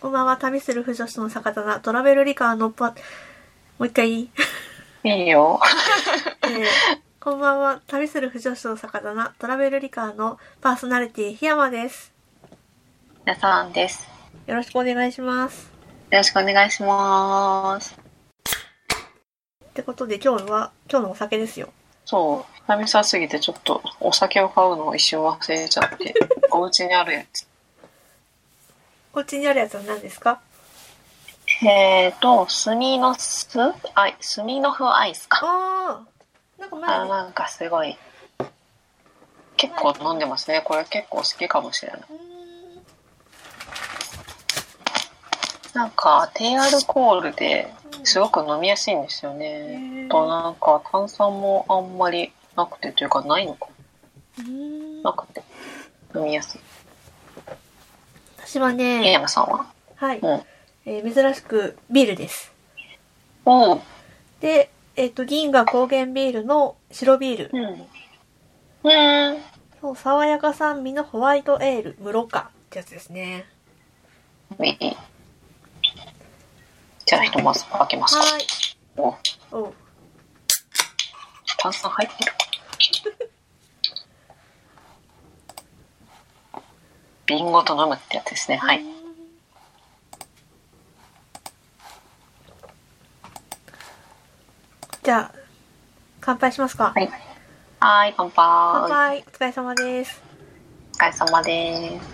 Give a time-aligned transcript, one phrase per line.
[0.00, 2.94] こんばんは、旅する不女子の酒棚、トラベルリカーのパ、も
[3.80, 4.30] う一回い
[5.02, 5.58] い、いいよ。
[6.44, 6.64] えー
[7.20, 12.12] こんばんは、旅する不女子の酒棚、トラベルリカーのパーソナリティ、檜山です。
[13.26, 14.08] 皆さんです。
[14.46, 15.68] よろしくお願いします。
[16.12, 17.98] よろしくお願いします。
[19.64, 21.70] ってことで今日は、今日のお酒ですよ。
[22.04, 26.14] そう、久々すぎてちょっとお酒を買うのを一瞬忘れちゃって、
[26.52, 27.48] お家にあるやつ。
[29.18, 30.40] お家にあるやつは何ですか？
[31.66, 33.58] えーと、スミノス？
[33.96, 35.40] アイ、スミノフアイスか。
[35.42, 37.98] あー、なんか前あ、に、なんかすごい。
[39.56, 40.62] 結構飲んでますね。
[40.64, 42.00] これ結構好きかもしれない。
[45.74, 47.72] なんか低アルコールで
[48.04, 50.06] すごく飲みやすいんですよへね。
[50.06, 53.66] ーとなんか炭酸もあんまりなくてというかないのか
[55.02, 55.42] なくて
[56.14, 56.60] 飲みやすい。
[58.48, 59.66] 私はえね、山さんは？
[59.96, 60.42] はい、うん。
[60.86, 62.50] えー珍しくビールです。
[64.40, 67.50] で、えっ、と、銀河高原ビールの白ビール。
[67.52, 68.90] うん。
[68.90, 69.42] うん。
[69.82, 73.44] そう、爽やか酸味のホワイトエール、ムロカってやつですね。
[77.04, 78.22] じゃあひとまず開けますか。
[78.22, 78.46] はーい。
[78.96, 79.74] おおう
[81.58, 82.32] 炭酸入ってる。
[87.28, 88.56] リンゴと飲むってやつですね。
[88.56, 88.82] はい。。
[95.02, 95.32] じゃあ、
[96.22, 96.92] 乾杯しますか。
[96.94, 97.06] はい。
[97.80, 98.34] はーい、乾杯。
[98.34, 99.18] 乾杯。
[99.18, 100.22] お疲れ様です。
[100.94, 102.08] お疲れ様です。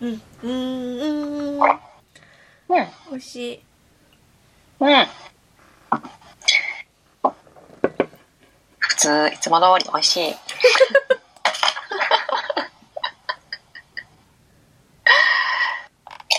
[0.00, 0.12] うん。
[0.12, 1.80] うーん、うーん。
[2.68, 2.88] うん。
[3.10, 3.62] 美味しい。
[4.80, 5.06] うん。
[8.78, 10.34] 普通、いつも通り美味しい。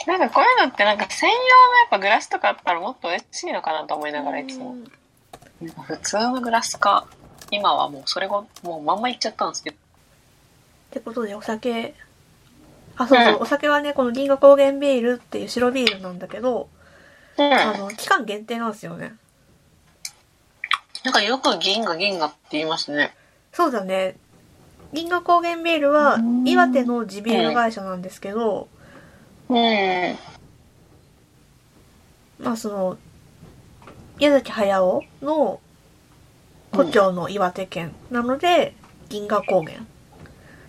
[0.05, 4.75] なんかこういうのってなんか専用のやっぱグラスとかあったらもっと嬉しいのかなと思いながらいつもう。
[4.75, 4.85] ん
[5.67, 7.07] 普通のグラスか、
[7.49, 9.75] 今はもうそれをもうまんまいっちゃったんですけど。
[9.75, 9.79] っ
[10.91, 11.95] てことで、お酒。
[12.97, 16.69] あ、そうそう、うんお酒はね、この銀河高原ビールっていう白ビールなんだけど、
[17.37, 17.53] うん。
[17.53, 19.13] あの、期間限定なんですよね。
[21.03, 23.15] なんかよく銀河銀河って言いますね。
[23.53, 24.15] そうだね。
[24.91, 28.67] 銀河高原ビールはうん岩手の地ビール会社なんですけど、
[29.49, 30.17] うん。
[32.39, 32.97] まあその、
[34.17, 35.59] 宮崎駿の
[36.71, 38.75] 故郷の岩手県なので、
[39.09, 39.77] 銀河高原。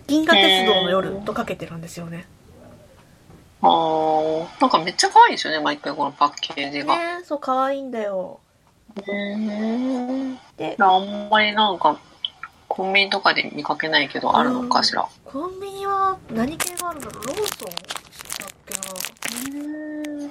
[0.07, 2.27] 銀河鉄道の夜とかけてるんですよね。
[3.61, 6.95] あーなんかめっちゃ可愛いですよね、毎回このパッケージが。
[6.95, 8.39] ねそう、可愛いんだよ。
[8.95, 10.37] うん。
[10.55, 11.99] で、あんまりなんか、
[12.67, 15.07] コンビニとかで見かけないけど、あるのかしら。
[15.25, 17.25] コンビニは何系があるんだろう？
[17.25, 17.69] ローソン？
[18.67, 20.29] けな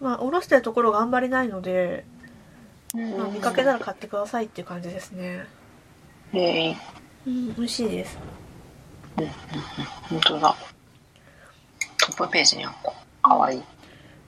[0.00, 2.04] まあ、おろしてるところがあんまりないので、
[2.94, 5.46] まあ、見かけたら買ってくださいっていう感じですね。
[6.32, 6.76] へえ、
[7.26, 8.18] うん、美味しいです。
[9.16, 10.56] 本当だ。
[11.98, 12.92] トップページにあった。
[13.22, 13.62] かわいい。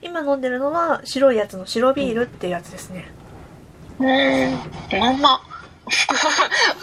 [0.01, 3.11] 今飲んでるのは白いやつの白ビールっていうやつですね。
[3.99, 4.99] うん。
[4.99, 5.41] まんま。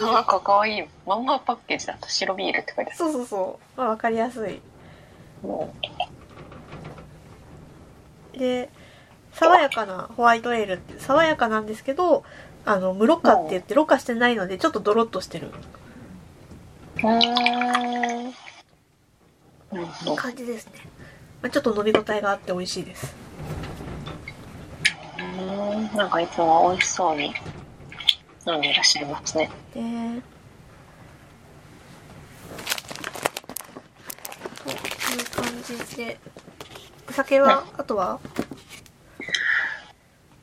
[0.01, 0.83] なんかかわいい。
[1.05, 2.09] まんまパッケージだった。
[2.09, 3.79] 白ビールって書いてあそうそうそう。
[3.79, 4.61] まあ、わかりやすい。
[8.33, 8.69] で、
[9.33, 12.23] 爽やかなホワイトエールって、爽やかなんですけど、
[12.65, 15.51] あの、無ろ過って言って、ろ過してないので、ちょっとドロッとしてる。
[20.15, 20.73] 感じですね。
[21.41, 23.15] まあ、ちょっと飲み応えがあって美味しいです。
[25.19, 25.95] うん。
[25.95, 27.33] なんかいつも美味しそうに
[28.47, 29.51] 飲んでいらっしゃいますね。
[29.73, 29.81] で、
[34.59, 34.73] そ
[35.13, 36.19] ういう感じで、
[37.09, 38.19] お酒は、あとは？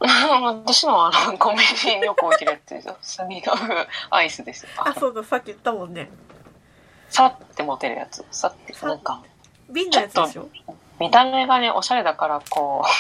[0.00, 2.96] 私のはあのコンビニによく置いてるやつですよ。
[3.02, 3.72] スミノフ
[4.10, 4.70] アイスですよ。
[4.78, 6.10] あ、そうだ、さっき言ったもんね。
[7.08, 8.24] さって持てるやつ。
[8.30, 9.22] さって、さなんか、
[9.70, 10.48] 瓶のやつでしょ？
[11.00, 12.92] 見た目がね、おしゃれだから、こう、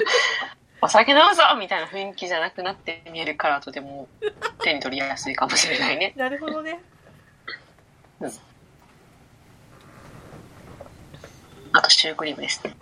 [0.82, 4.08] お酒飲むぞみたいな雰囲気じゃなくなって見えるからとても
[4.62, 6.12] 手に取りやすいかもしれないね。
[6.16, 6.80] なるほどね。
[11.76, 12.74] あとシュークリームですね。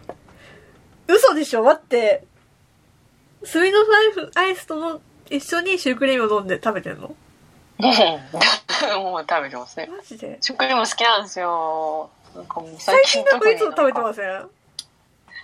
[1.09, 1.63] 嘘でしょ？
[1.65, 2.25] 待って。
[3.43, 7.09] スミノフアイスとの一緒にシュークリームを飲んで食べてんの？
[7.79, 9.89] もう食べてますね。
[9.95, 10.39] マジで？
[10.41, 12.11] シュークリーム好きなんですよ。
[12.37, 14.47] なんかもう最近なんかいつも食べてすません？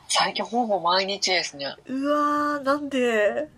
[0.08, 1.74] 最近ほぼ毎日ですね。
[1.86, 3.48] うわー、なんで？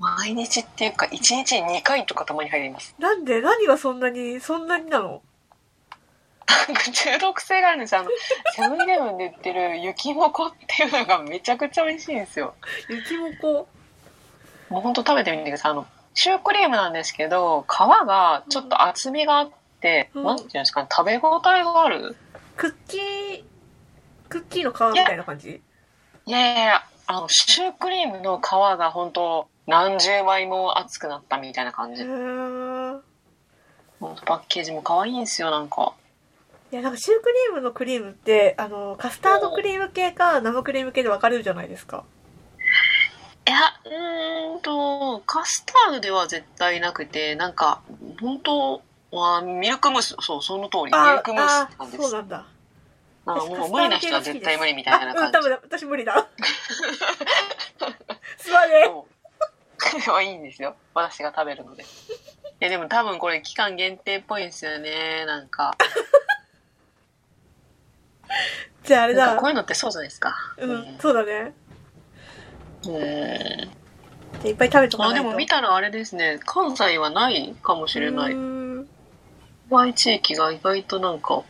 [0.00, 2.94] 毎日っていうか、1日に2回とかたまに入ります。
[2.98, 3.40] なんで？
[3.40, 5.22] 何がそんなに、そんなになの？
[6.92, 8.00] 中毒性があるんですよ。
[8.00, 8.10] あの、
[8.54, 12.54] セブンイレブンで売ってる雪もこっていうのがめちゃくちゃ美味しいんですよ。
[12.88, 13.68] 雪もこ
[14.68, 15.72] もうほんと食べてみてください。
[15.72, 19.50] あの、シュークリームなんですけど、皮がちょっと厚みがあっ
[19.80, 22.16] て、うんなんていうんですかね、食べ応えがある？
[22.56, 23.44] クッキー？
[24.28, 25.60] クッキーの皮みたいな感じ？
[26.26, 32.04] いやいやいや、あの、シュークリームの皮が本当何十倍も厚くなったみたいな感へじ。
[34.24, 35.92] パッケージも可愛いんですよ、なんか。
[36.72, 42.04] いやなんかシュークリームのクリームってあのカスタードクリーム系か生クリーム系で分かれるじゃないですか
[43.46, 47.82] いや、うーんと、カスタードでは絶対なくて、なんか、
[48.20, 52.10] 本当はミルクムース、そう、その通り、ミあルクムースあって感じです。
[52.10, 52.46] そうなんだ
[53.26, 55.32] なんか私もう無理な人は絶対無理みたいなあうん感じ。
[55.32, 56.28] 多分私無理だ
[58.38, 60.22] すまねそう。
[60.22, 60.76] いいんですよ。
[60.94, 61.82] 私が食べるので。
[61.82, 61.86] い
[62.60, 65.24] や、でも多分これ期間限定っぽいんですよね。
[65.26, 65.76] なんか。
[68.84, 70.34] じゃああれだこういうのってそうじゃないですか。
[70.58, 71.54] うんそうだね
[72.86, 74.48] うん。
[74.48, 76.40] いっぱい食べとかあ、ないとでも見たらあれですね。
[76.44, 78.36] 関西はないかもしれなうい。
[79.70, 81.44] 外地域が意外となんか、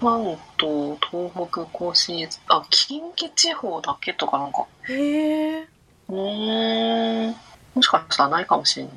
[0.00, 5.68] 関東、東北、甲信越、あ、近畿地方だけとかなんか、へえ
[6.08, 7.36] うーん、
[7.74, 8.94] もしかしたらないかもしれない。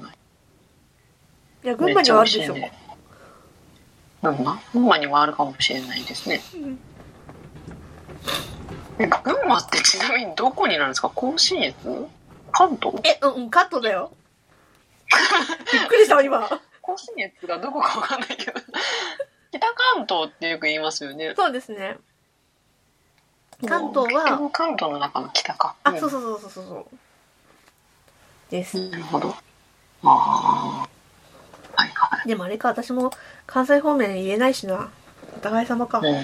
[1.64, 2.83] いや群馬にはあるでしょめっちゃ美味しいね
[4.24, 6.42] なんだ群馬にはあるかもしれないですね。
[6.56, 6.80] うん
[9.00, 11.10] え群馬ってちなみにどこになるんですか？
[11.10, 11.76] 甲信越？
[12.52, 12.96] 関東？
[13.04, 14.12] えうんうんカットだよ
[15.72, 16.48] びっくりしたわ今
[16.82, 18.54] 甲信越がどこかわかんないけど。
[19.52, 19.60] 北
[19.96, 21.34] 関東ってよく言いますよね。
[21.36, 21.98] そうですね
[23.68, 25.76] 関東は関東の中の北か。
[25.84, 26.86] あそうそうそうそうそうそう
[28.52, 29.30] ですなるほど。
[30.04, 30.88] ああ。
[31.76, 33.12] はいはでもあれか私も
[33.48, 34.90] 関西方面言えないしな
[35.36, 36.02] お互い様かい。
[36.10, 36.18] うん。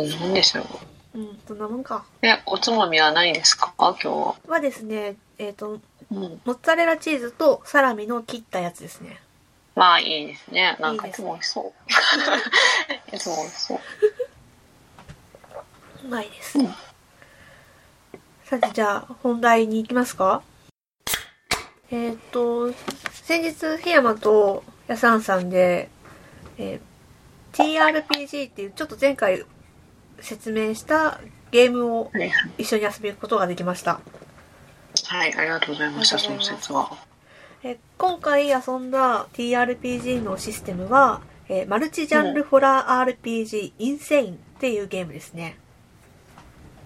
[0.00, 0.62] うん、なんでしょ
[1.14, 1.18] う。
[1.18, 3.72] うんそんなもんかえ、おつまみはないですか？
[3.78, 4.34] 今日は。
[4.48, 5.78] はですねえっ、と
[6.10, 6.40] うん。
[6.44, 9.20] モッツァレラチーズとサラミの切ったやつですね
[9.76, 10.76] まあいいですね。
[10.80, 11.72] なんかいつも美味しそ
[13.12, 13.16] う。
[13.16, 13.78] い つも美味しそう。
[16.04, 16.74] うまいです、うん
[18.44, 20.42] さてじゃあ本題に行きますか？
[21.90, 22.70] えっ、と
[23.24, 25.88] 先日檜山とやさんさんで、
[26.58, 26.80] えー
[27.54, 29.44] TRPG っていうちょっと前回
[30.18, 31.20] 説明した
[31.52, 34.00] ゲームをはい、一緒に遊ぶことができました
[35.06, 36.96] はい、ありがとうございました、その説は。
[37.62, 45.56] え今回遊んだ TRPG のシステムは、えーマルチジャンルホラー RPG インセインっていうゲームですね。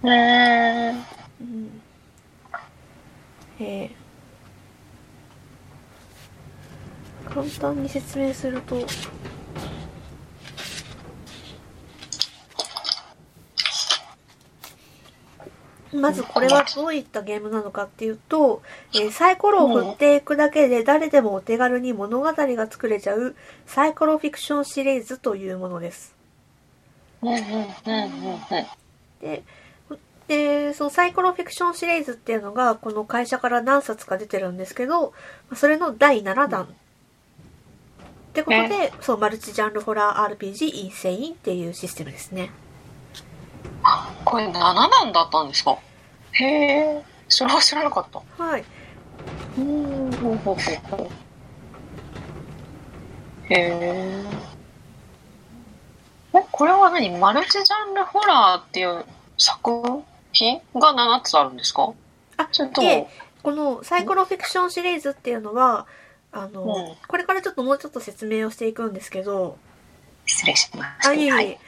[0.05, 0.95] へー。
[1.41, 1.81] うん
[3.59, 4.08] えー
[7.39, 8.85] 簡単に説明すると
[15.93, 18.63] まずこれはどういったゲームなのかっていうと、
[18.95, 23.35] えーサイコロを振っていくだけで誰でもお手軽に物語が作れちゃう
[23.67, 26.15] サイコロフィクションシリーズというものです。
[29.21, 29.43] で、
[30.29, 35.13] で、そのサイコロフィクションシリーズっていうのが、この会社から何冊か出てるんですけど、
[35.49, 36.69] まあそれの第7弾。
[38.43, 42.51] ってことで、そう、マルチジャンルホラー RPG インセインっていうシステムですね。
[44.25, 45.79] これ7段だったんですか？
[46.33, 47.03] へえ。
[47.29, 48.43] それは知らなかった。
[48.43, 48.65] はい。
[49.59, 51.09] うん、ほうほうほうほう。
[53.53, 54.25] へえ。
[56.35, 57.11] え、これは何？
[57.19, 59.05] マルチジャンルホラーっていう
[59.39, 59.83] 作
[60.33, 61.93] 品が7つあるんですか？
[62.37, 63.11] あ、それとでも、、
[63.43, 65.87] このサイコロフィクションシリーズっていうのは、
[66.31, 69.57] あの、うんこれからちょっともうちょっと説明をしていくんですけど、
[70.27, 71.11] 失礼しました。
[71.11, 71.59] あ、いえいえ、はい。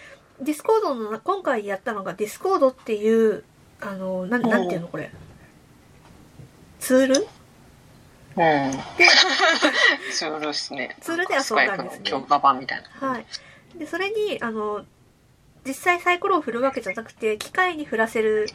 [0.41, 3.45] ディスコードの、今回やったのがディスコードっていう、
[3.81, 5.11] あの、なん、なんていうのこれ？
[6.79, 7.15] ツール？
[7.15, 7.27] うん。
[10.13, 10.97] ツールですね。
[11.01, 13.09] ツールで遊んだんですね強化版みたいな。
[13.09, 13.27] はい。
[13.79, 14.85] で、それに、あの、
[15.67, 18.49] 実際サイコロを振るわけじゃなくて、機械に振らせる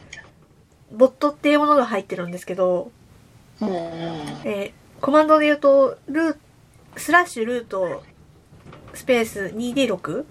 [0.92, 2.90] ボットっていうものが入ってるんですけど、
[3.60, 3.74] うんうん。
[3.74, 6.36] えーコマンドで言うと、ルー、
[6.96, 8.02] スラッシュルート、
[8.94, 10.24] スペース 2D6 うん。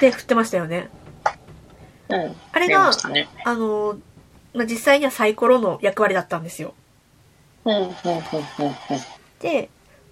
[0.00, 0.88] で振ってましたよね。
[2.08, 2.36] うん。
[2.52, 3.28] あれがね。
[3.44, 3.98] あの、
[4.54, 6.74] まあ、実際にはサイコロの役割だったんですよ。
[7.64, 8.74] うん、うん、うん、うん、うん。
[9.40, 9.70] で、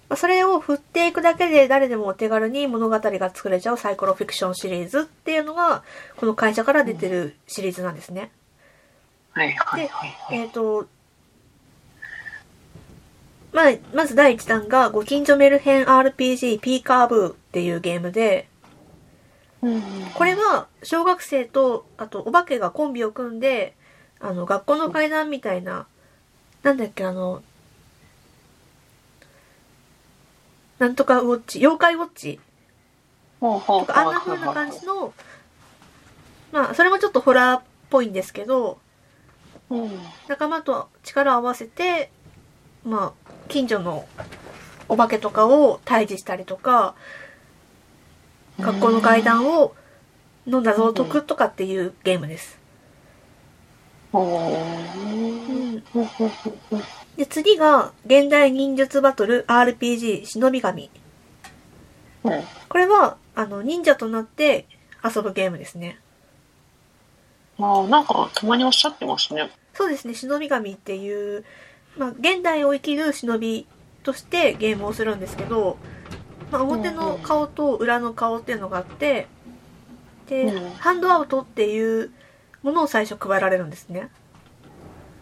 [0.09, 5.83] まあそれを振っていくだけで誰でもお手軽に物語が作れちゃうサイコロフィクションシリーズっていうのが、
[6.15, 8.31] この会社から出てるシリーズなんですね。
[9.31, 10.13] はい、はい、はい。
[10.17, 10.87] はいえっ、と、
[13.57, 18.47] まあ、まず第1弾が、ご近所メルヘン RPG ピーカーブーっっていうゲームで、
[19.63, 19.81] うん。
[20.13, 23.75] これは小学生と、あとお化けがコンビを組んで、
[24.19, 25.87] あの、学校の階段みたいな、
[26.61, 27.41] なんだっけ、あの、
[30.77, 32.39] なんとかウォッチ、妖怪ウォッチ
[33.39, 35.15] とか、あんな風な感じの、
[36.51, 38.77] まあ、それもちょっとホラーっぽいんですけど、
[39.71, 39.99] うん。
[40.27, 42.11] 仲間と力を合わせて、
[42.87, 44.07] まあ、近所の
[44.87, 46.95] お化けとかを退治したりとか、
[48.57, 49.75] 学校の階段を
[50.47, 52.57] の謎を解くとかっていうゲームです。
[57.17, 60.89] で、次が、現代忍術バトル RPG 忍び神。
[62.23, 62.43] うん。
[62.69, 64.65] これは、あの、忍者となって
[65.03, 65.99] 遊ぶゲームですね。
[67.57, 69.51] まあ、なんか、たまにおっしゃってますね。
[69.73, 71.43] そうですね、忍び神っていう、
[71.97, 73.67] まあ、現代を生きる忍び
[74.03, 75.77] としてゲームをするんですけど、
[76.51, 79.27] まあ、表の顔と裏の顔っていうのがあって、
[80.27, 82.11] で、うんハンドアウトっていう
[82.63, 84.09] ものを最初配られるんですね。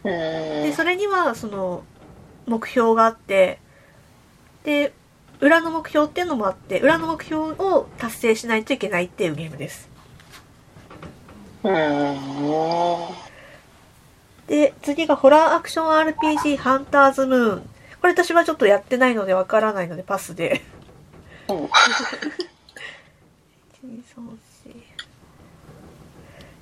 [0.03, 0.11] うん。
[0.11, 1.83] で、それには、その、
[2.47, 3.59] 目標があって、
[4.63, 4.93] で、
[5.39, 9.89] 裏の目標っていうのもあって、裏の目標を達成しないといけないっていうゲームです。
[14.47, 14.55] うん。
[14.55, 17.69] で、次がホラーアクション RPG ハンターズムーン。
[18.01, 20.61] これ私はちょっとやってないのでわからないのでパスで。
[21.49, 21.55] うん。
[21.57, 21.69] 1
[23.85, 24.37] 2 3 4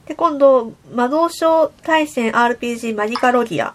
[0.05, 3.73] で、今度、魔導書対戦 RPG マニカロギア。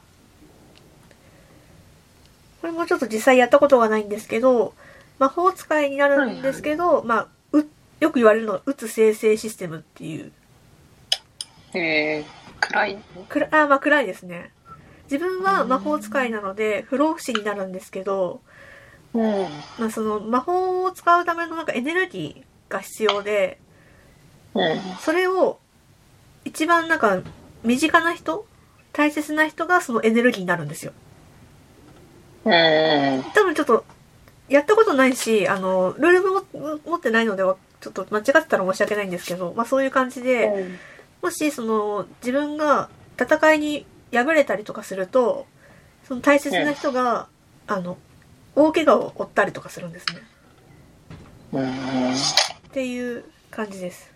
[2.60, 4.74] これもちょっと実際やったことがないんですけど、
[5.18, 7.64] 魔法使いになるんですけど、まあ、う、
[8.00, 10.32] よく言われるのは、打つ生成システムっていう。
[11.74, 12.98] えー、暗い。
[13.28, 14.52] くらあ、まあ暗いですね。
[15.04, 18.40] 自分は魔法使いなので、不老不死になるんですけど、
[19.14, 19.42] うん。
[19.78, 23.58] まあその魔法を使うためのなんかエネルギーが必要で、
[24.54, 24.80] うん。
[25.00, 25.58] それを
[26.44, 27.22] 一番なんか
[27.62, 28.46] 身近な人
[28.92, 30.92] 大切な人がそのエネルギーになるんですよ。
[32.44, 33.24] うん。
[33.34, 33.84] 多分ちょっと、
[34.48, 40.50] やったことないし、あの、ルールも持ってないのでは、ちょっと間違ってたら申し訳ないんですけど、まあそういう感じで、
[41.22, 42.88] もしその自分が
[43.20, 45.46] 戦いに敗れたりとかすると、
[46.06, 47.28] その大切な人が、
[47.66, 47.98] あの、
[48.54, 50.22] 大怪我を負ったりとかするんですね。
[51.52, 51.68] うん。
[51.68, 51.74] っ
[52.72, 54.10] ていう感じです。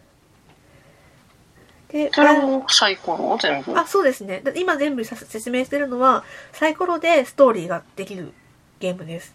[1.89, 3.79] で、それもサイコロ全部？
[3.79, 4.41] あ、そうですね。
[4.43, 8.33] だ今全部さ説明してるのは、サイコロでストーリーができる
[8.81, 9.35] ゲームです。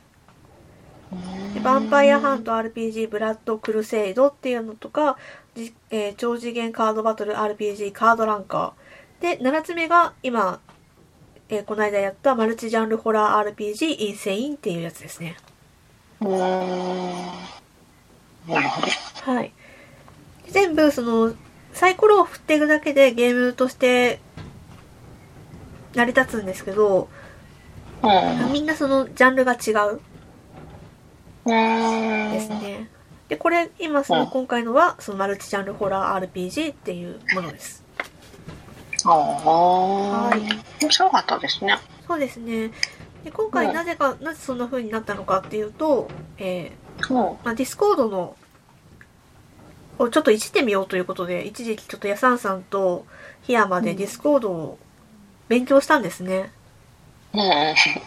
[1.53, 5.17] でヴァンパイアハント RPG ブラッドクルセイドっていうのとか、
[5.57, 9.21] じえー超次元カードバトル RPG カードランカー。
[9.21, 10.59] で、7つ目が今、
[11.49, 15.35] えーこの間やったマルチジャンルホラー RPG インセインっていうやつですね。
[19.25, 19.51] はい。
[20.47, 21.33] 全部その、
[21.73, 24.19] サイコロを振っていくだけでゲームとして
[25.95, 27.09] 成り立つんですけど、
[28.03, 28.07] う
[28.49, 28.53] ん。
[28.53, 30.01] みんなそのジャンルが違う
[31.45, 32.31] うん。
[32.31, 32.89] ですね。
[33.29, 37.83] で、これ、今そのうん今回のは、そのマルチジャンルホラー RPG っていうものです。
[39.05, 40.29] ああ。
[40.29, 40.41] はい
[40.81, 41.77] 面白かったですね。
[42.07, 42.71] そうですね。
[43.23, 47.15] で今回うんなぜか、なぜそんな風になったのかっていうと、えーうん。
[47.43, 48.35] まあ、ディスコードの、
[49.99, 53.05] をちょっといじってみようということで、一時期ちょっとヤサンさんと
[53.47, 54.79] 檜山でディスコードを
[55.47, 56.51] 勉強したんですね。
[57.33, 57.41] うん。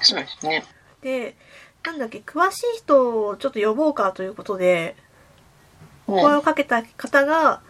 [0.03, 0.65] そうですね。
[1.03, 1.37] で、
[1.85, 5.10] なんだっけ、詳しい人をちょっと呼ぼうかということで、うん。
[6.11, 7.63] 声をかけた方が、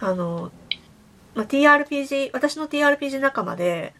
[0.00, 0.52] あの、
[1.34, 3.94] まあ、TRPG、私の TRPG 仲間で、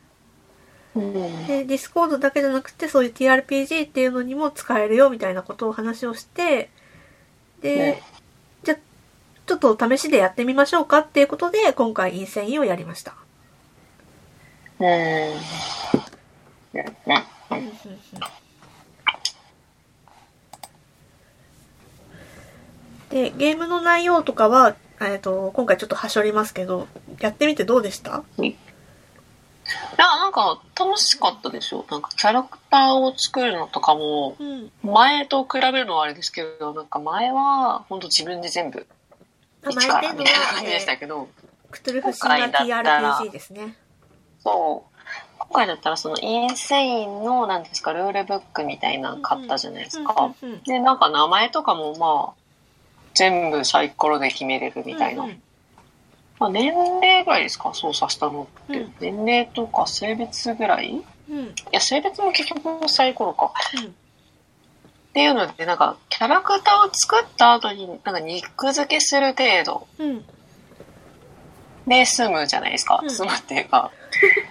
[0.95, 1.13] うん。
[1.47, 6.71] で、ディスコードだけじゃなくて、そういう TRPG っていうのにも使えるよみたいなことを話をして、
[7.61, 8.03] で、ね
[8.65, 8.79] じゃあ、
[9.47, 13.15] ちょっと試しでやってみましょうかっていうことで、今回インセインをやりました。
[14.81, 14.87] うん。
[14.87, 15.39] ね
[16.73, 17.71] ねうんうんうん
[23.11, 26.89] で、ゲームの内容とかは、えっと、今回ちょっとはしょりますけど、
[27.21, 28.23] やってみてどうでした？
[28.39, 28.55] い
[29.99, 31.85] や、なんか楽しかったですよ。
[31.91, 34.71] なんかキャラクターを作るのとかも、うん。
[34.83, 38.87] 前と比べるのはあれですけど、なんか前は本当自分で全部
[39.65, 41.29] あ一からみたいなは感じでしたけど、
[41.71, 43.77] クトゥルフ神話 TRPG ですね。
[44.39, 44.97] そう。
[45.39, 50.33] 今回だったらそのインセインの、なんていうんですか、ルールブックみたいなの買ったじゃないですか。
[50.65, 52.46] で、なんか名前とかもまあ、
[53.17, 55.25] 全部サイコロで決めれるみたいな。
[55.25, 55.43] うんうん。
[56.39, 58.95] まあ、年齢ぐらいですか操作したのって、うん。
[59.01, 60.91] 年齢とか性別ぐらい？
[60.91, 61.39] いうん。
[61.39, 63.53] うんや性別も結局サイコロか。
[63.81, 69.87] っていうので、なんか、キャラクターを作った後に、なんか肉付けする程度。
[69.99, 70.25] うん。
[71.87, 73.01] で済むじゃないですか。
[73.03, 73.11] うん。
[73.11, 73.91] 済むっていうか。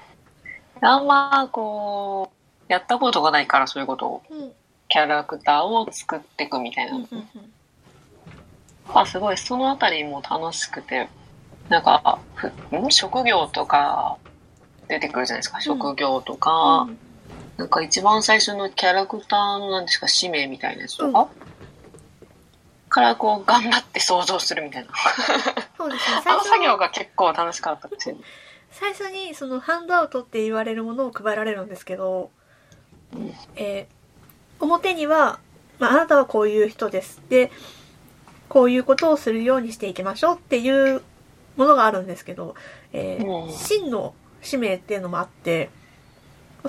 [0.82, 2.32] あんま、こ
[2.68, 4.24] う、やったことがないから、そういうことを。
[4.30, 4.52] うん。
[4.90, 6.96] キャラクターを作っていくみたいな。
[6.96, 7.42] うんうんま
[8.94, 11.08] あ、すごい、そのあたりも楽しくて、
[11.70, 12.92] なんか、ふん？
[12.92, 14.18] 職業とか
[14.88, 15.60] 出てくるじゃないですか。
[15.62, 16.98] 職業とか、うん。
[17.58, 21.28] なんか一番最初のキャラクターの何ですか、使命みたいなやつとか、
[22.90, 24.90] からこう、頑張って想像するみたいな。
[25.78, 26.22] そうですね。
[26.28, 28.22] あの作業が結構楽しかったですよね。
[28.72, 32.30] 最初にそのハンドアウトって言われるものを配られるんですけど、
[33.56, 33.96] えー
[34.60, 35.40] 表には、
[35.80, 37.22] まあ、あなたはこういう人です。
[37.30, 37.52] で
[38.56, 41.02] こういうことをするようにしていきましょうっていう
[41.58, 42.56] ものがあるんですけど、
[42.94, 43.52] えーうん。
[43.52, 45.70] 真の使命っていうのもあって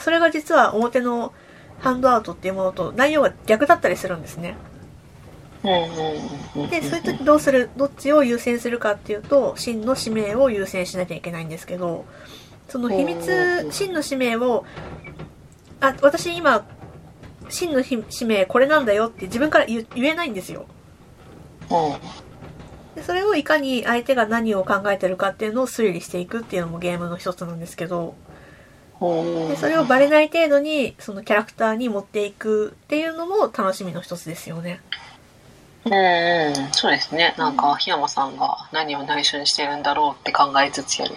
[0.00, 1.33] それが実は表の
[1.78, 4.57] ハンドアウトっていうものと内容が逆だったりするんですね。
[6.71, 12.05] でそういう時どうするどっちを優先するかっていうと真の使命を優先しなきゃいけないんですけど
[12.69, 14.64] その秘お密ー真の使命を
[15.81, 16.66] あ私今
[17.49, 20.66] 真のひ使命これなんだよって自分から言言えないんですよ
[22.94, 28.14] でそれをいかに相手が何を考えてるかっていうのを推理していくっていうのもゲームの一つなんですけど。
[28.99, 34.80] でそれをバレない程度にそのキャラクターに持っていくっていうのも楽しみの一つですよね
[35.87, 37.35] うんうん、そうですね。
[37.38, 41.14] なんか、檜山さんが何を内緒にしてるんだろうって考えつつやる。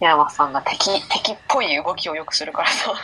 [0.00, 2.94] 檜山さんが敵、敵っぽい動きをよくするからさ、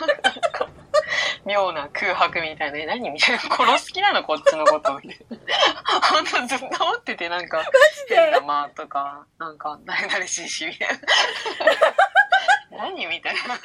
[1.44, 6.00] 妙な空白みたいな、え何みたいな、殺す気なのこっちのことみたいな。
[6.00, 7.62] ほんとずっと思ってて、なんか、
[8.08, 12.78] 変な間とか、なんか、誰々しいし、みたいな。
[12.78, 13.40] 何みたいな。
[13.40, 13.56] ひどい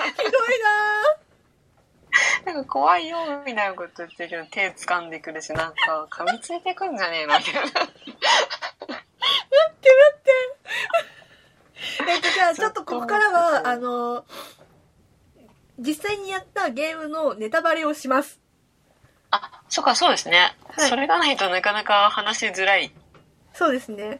[2.46, 7.62] ななんか怖いよ、みたいなこと言ってるけど、手掴んでくるし、なんか、噛みついてくんじゃねえのみたいな。
[7.62, 7.96] ー 待って
[8.90, 9.00] 待
[10.18, 10.32] って
[12.08, 14.26] えっとじゃあちょっとここからはあの
[15.80, 18.40] 実際にやったゲームのネタバレをします
[19.32, 20.54] あ、そっか、そうですね。
[20.76, 22.92] はいそれがないとなかなか話しづらい。
[23.54, 24.20] そうですね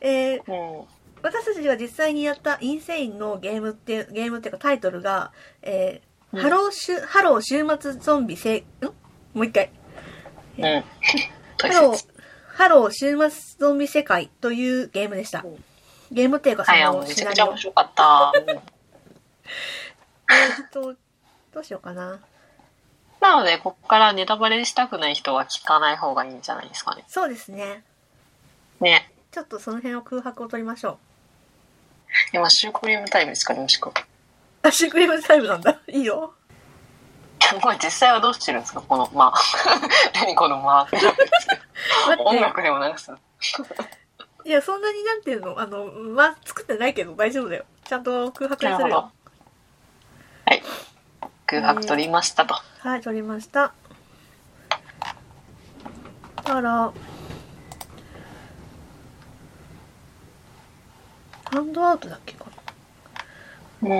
[0.00, 0.84] えーうん。
[1.22, 8.64] 私たちが実際にやったインセインのゲームっていうゲームっていうかタイトルが、えーうんハローシュハロー週末ゾンビせん？
[9.34, 9.70] もう一回
[10.58, 10.64] うん。
[10.64, 10.82] ハ
[11.58, 12.08] 大ロー切。
[12.54, 15.64] ハロー週末ゾンビ世界というゲームでしたうん
[16.12, 18.32] ゲームっていうかそののめちゃくちゃ面白かった。
[18.34, 20.94] う んえーっと
[21.52, 22.20] どうしようかな
[23.20, 27.04] なので、ここからネタバレしたくない人は聞かない方がいいんじゃないですかね。
[27.06, 27.84] そうですね
[28.80, 29.12] ね。
[29.30, 30.98] ちょっとその辺を空白を取りましょ
[32.32, 33.94] 今、シュークリームタイムですかね、もしくは。
[34.64, 36.34] うあシュークリームタイムなんだ いいよ
[37.60, 39.40] これ実際はどうしてるんですかこの、まあ。
[40.14, 40.88] 何このまあ。
[42.24, 43.12] 音楽でも流す。
[44.44, 45.58] いやそんなになんていうの？
[45.60, 49.12] あのまあ作ってないけど大丈夫だよちゃんと空白にするよ
[50.46, 50.62] はい。
[51.46, 52.54] 空白取りましたと。
[52.80, 53.74] はい、取りました。
[56.44, 56.92] あら、
[61.44, 62.46] ハンドアウトだっけか
[63.82, 63.90] うん。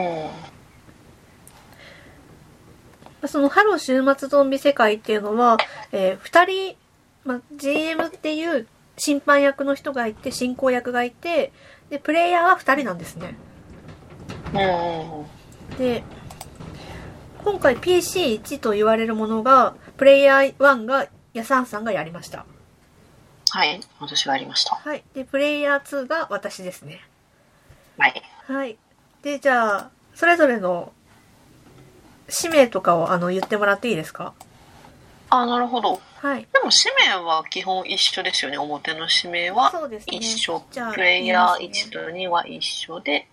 [3.21, 3.29] な。
[3.29, 5.59] そのハロー週末ゾンビ世界っていうのは、
[5.93, 6.77] えー二人、
[7.25, 11.53] まあ、GM っていう審判役の人がいて、進行役がいて、
[11.91, 13.37] で、プレイヤーは二人なんですね。
[14.55, 15.79] うん。
[15.79, 16.03] で、
[17.45, 22.45] 今回 PC1 と言われるものが、プレイヤー1が、ヤサンさんがやりました。
[23.51, 23.81] はい。
[24.01, 24.77] 私がやりました。
[24.77, 25.03] はい。
[25.15, 27.01] で、プレイヤー2が私ですね。
[27.99, 28.23] はい。
[28.47, 28.79] はい。
[29.23, 30.93] で、じゃあ、それぞれの
[32.29, 34.35] 使命とかをあの言ってもらっていいですか？
[35.31, 36.01] あ、なるほど。
[36.23, 36.47] はい。
[36.53, 38.57] でも、使命は基本一緒ですよね。
[38.57, 39.73] 表の使命は。
[40.07, 40.63] 一緒。
[40.71, 43.27] じゃあプレイヤー1言いますねと2は一緒で、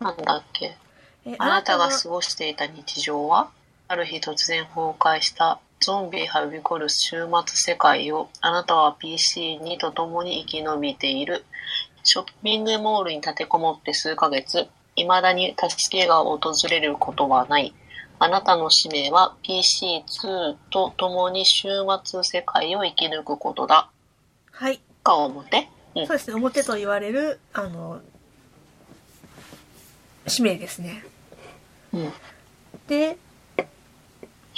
[0.00, 0.76] なんだっけ？
[1.24, 3.50] えあなたが過ごしていた日常は、
[3.86, 11.44] ある日突然崩壊したゾンビはびこる週末世界を、あなたは PC2 と共に生き延びている。
[12.02, 17.72] ショッピングモールに立てこもって数ヶ月、未だに助けが訪れることはない。
[18.18, 21.68] あなたの使命は PC2 と共に週
[22.04, 23.90] 末世界を生き抜くことだ。
[24.50, 24.80] はい。
[25.04, 25.68] が表。
[25.94, 26.34] うんそうですね。
[26.34, 28.00] 表と言われる、あの、
[30.26, 31.04] 使命ですね。
[31.92, 32.12] うん。
[32.86, 33.16] で、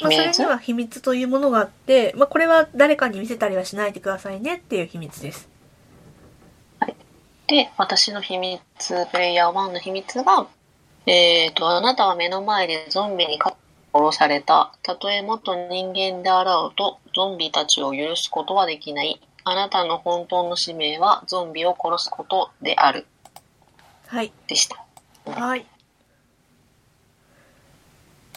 [0.01, 5.49] まあ、それには秘密というものがあって、まあ、これは誰かに見せたりはしないでくださいねっていう秘密です。
[7.49, 8.61] で、私の秘密、
[9.11, 10.47] プレイヤー1の秘密が、
[11.07, 14.73] えっ、と、あなたは目の前でゾンビに殺された。
[14.83, 19.21] たとえ元人間であろうと、ゾンビたちを許すことはできない。
[19.45, 23.07] あなたの本当の使命はゾンビを殺すことである。
[24.07, 24.33] はい。
[24.47, 24.85] でした。
[25.31, 25.67] はい。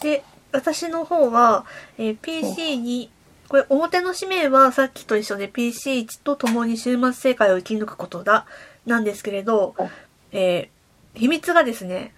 [0.00, 1.66] で、私の方は、
[1.98, 3.10] えー PC に、
[3.48, 8.46] これ表の使命はさっきと一緒で PC1 と共に終末世界を生き抜くことだ、
[8.86, 9.74] なんですけれど、
[10.32, 10.82] えー
[11.14, 12.14] 秘密がですね、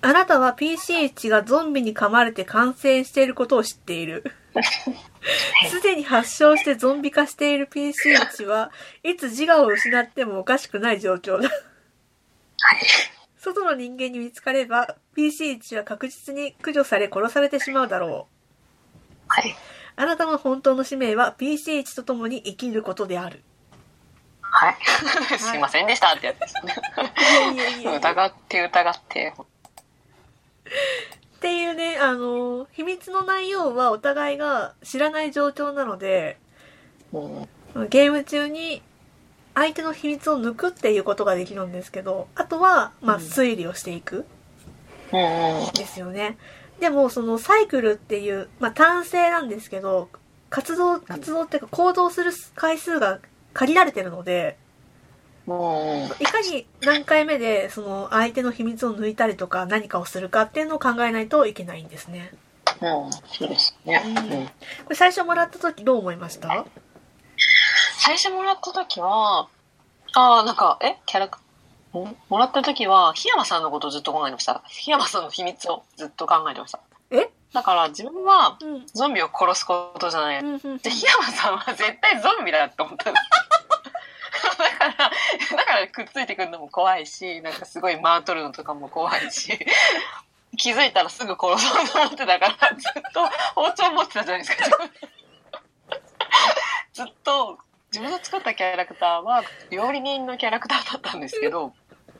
[0.00, 4.24] あなたは PC1 がゾンビに噛まれて感染していることを知っている。
[5.68, 8.70] すでに発症してゾンビ化している PC1 は
[9.02, 11.48] いつ自我を失ってもおかしくない状況だ。
[11.48, 12.80] はい。
[13.36, 19.24] 外の人間に見つかれば PC1 は確実に駆除され殺されてしまうだろう。
[19.28, 19.56] はい。
[19.96, 23.42] あなたの本当の使命は PC1 と共に生きることである。
[24.42, 24.76] はい。
[25.38, 26.74] すいませんでしたってやつですね。
[27.54, 29.34] いやいやいや 疑って疑って。
[31.36, 36.38] っていうね、あの、秘密の内容はお互いが知らない状況なので、
[37.12, 37.18] う
[37.80, 37.88] ん。
[37.90, 38.82] ゲーム中に
[39.54, 44.26] 相手の秘密を抜くっていうことができるんですけど、あとは、まあ、うん推理をしていく。
[45.74, 46.36] ですよね。
[46.80, 50.08] でも、そのサイクルっていう、まあ単性なんですけど、
[50.50, 53.20] 活動、活動っていうか行動する回数が
[53.52, 54.56] 限られてるので。
[56.20, 62.32] いかに何回目でその相手の秘密を抜いたりとか何かをするかっていうのを考えないといけないんですね。
[62.82, 63.12] うん。
[63.12, 64.02] そうですね。
[64.04, 64.46] うんうん。
[64.46, 64.52] こ
[64.90, 66.66] れ最初もらった時どう思いました？
[67.98, 69.48] 最初もらった時は、
[70.14, 70.96] ああ、なんか、え？
[71.06, 74.62] キャラク、んもらった時は、檜山さんのことをずっと考えてました。
[74.68, 76.80] 檜山さんの秘密をずっと考えてました。
[77.10, 77.30] え？
[77.52, 78.86] だから自分はうん。
[78.86, 80.42] ゾンビを殺すことじゃない。
[80.42, 83.26] 檜山さんは絶対ゾンビだって思ったんです。
[85.92, 89.58] くっついてくるのも怖いし、なんかすごい間を取るのとかも怖いし、
[90.58, 94.64] 気づいたらすぐ殺そうと思ってたから、ずっと包丁持ってたじゃないですか。
[96.92, 97.58] ずっと
[97.92, 101.72] 自分の作ったキャラクターは料理人のキャラクターだったんですけど、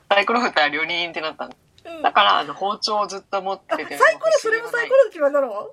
[0.09, 1.59] サイコロ振ったら料理人ってなったんです。
[1.59, 3.97] うんだから、あの、包丁をずっと持っあ、てて。
[3.97, 5.71] サイコロ、それもサイコロで決まったの？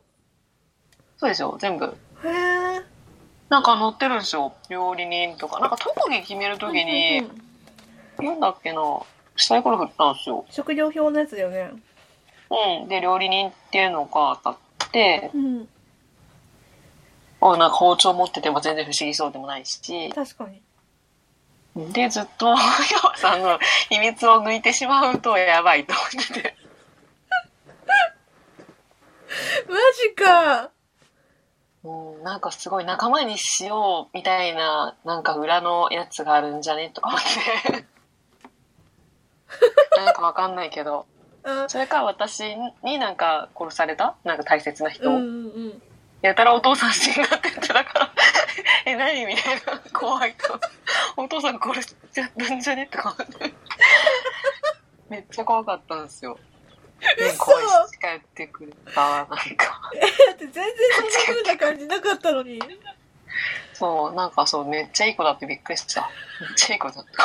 [1.18, 1.85] そうですよ、全部。
[2.25, 2.83] へえ。
[3.49, 4.55] なんか載ってるんですよ。
[4.68, 5.59] 料理人とか。
[5.61, 7.46] なんか特技決めるときに、うんうんうん
[8.23, 8.83] なんだっけな、
[9.37, 10.45] サイコロ振ったんですよ。
[10.51, 11.71] 食料表のやつだよね。
[12.51, 12.89] うん。
[12.89, 15.69] で、料理人っていうのが当たって、うん。
[17.41, 20.63] あ、なんか包丁持ってても全然不思議そうでもないし、確かに。
[21.93, 22.59] で、ずっと、山
[23.17, 23.59] さんの
[23.91, 26.57] 秘密を抜いてしまうとやばいと思ってて。
[29.69, 30.71] マジか
[31.85, 37.85] うん、なんかすごい仲間にしようみたいな、なんか裏のやつがあるんじゃねとか思って。
[39.97, 41.07] なんかわかんないけど。
[41.45, 42.43] あそれか私
[42.83, 44.17] になんか殺された？
[44.25, 45.25] なんか大切な人、うんうんう
[45.69, 45.83] ん。
[46.23, 48.11] やたらお父さん死んだって言ってたから、
[48.85, 50.59] え、何みたいな、怖いと。
[51.17, 52.87] お父さん殺しちゃったんじゃね？
[52.87, 53.17] とか。
[55.09, 56.37] めっちゃ怖かったんですよ。
[57.01, 57.55] ね、嘘声
[57.93, 59.37] 近寄ってくれた、なんか。
[59.37, 59.39] だ
[60.33, 62.61] って全然そんな風な感じなかったのに。
[63.75, 66.11] そう、なんかそう、めっちゃいい子だってびっくりした。
[66.41, 67.25] めっちゃいい子だった。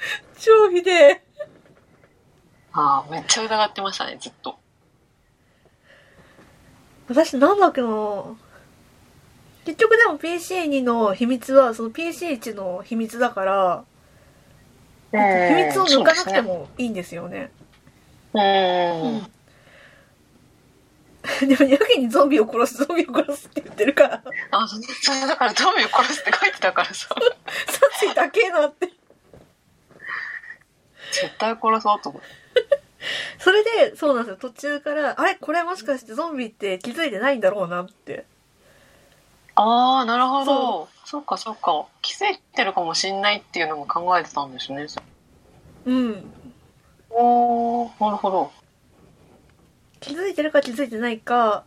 [0.38, 1.22] 超ひでえ。
[2.72, 4.58] ああ、めっちゃ疑ってましたね、ずっと。
[7.08, 7.88] 私なんだっけな
[9.64, 13.84] 結局でも PC2 の秘密はその PC1 の秘密だから、
[15.12, 15.16] 秘
[15.54, 17.50] 密を抜かなくてもいいんですよね。
[18.32, 19.22] そうね。
[21.42, 21.48] うん。
[21.48, 27.08] でもやけにゾンビを殺す、ゾンビを殺すって言ってるから、あ、そそれだからゾンビを殺すって書いてたからさ、
[27.66, 28.89] 殺意だけなって。
[31.12, 32.28] 絶対殺そうと思って。
[33.38, 34.36] それで、そうなんですよ。
[34.36, 35.34] 途中から、あれ？
[35.36, 38.26] これもしかしてゾンビって気づいてないんだろうなって。
[39.54, 40.88] ああ、なるほそど。
[41.04, 41.86] そっかそっか。
[42.02, 44.86] 気づいてるかもしんないっていうのも考えてたんですね。
[45.86, 46.32] うん。
[47.10, 48.52] おー、なるほど。
[50.00, 51.64] 気づいてるか気づいてないか、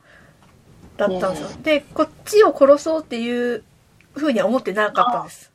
[0.98, 1.50] だったんですよ。
[1.62, 3.64] で、こっちを殺そうっていう
[4.16, 5.52] 風には思ってなかったです。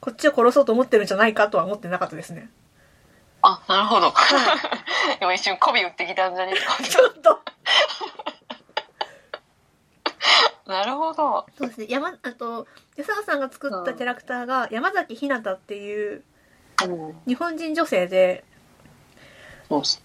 [0.00, 2.48] こっちを殺そうと思ってるんじゃないかとは思ってなかったですね。
[3.42, 4.12] あ、なるほど。
[5.20, 7.40] 今一瞬媚び打ってきたんじゃねえとかちょっと。
[10.66, 11.46] なるほど。
[11.56, 11.86] そうですね。
[11.88, 16.24] 山、あと、安川さんが作ったキャラクターが山崎ひなたっていう
[16.84, 17.14] うん。
[17.26, 18.44] 日本人女性で、
[19.68, 20.02] そうっす。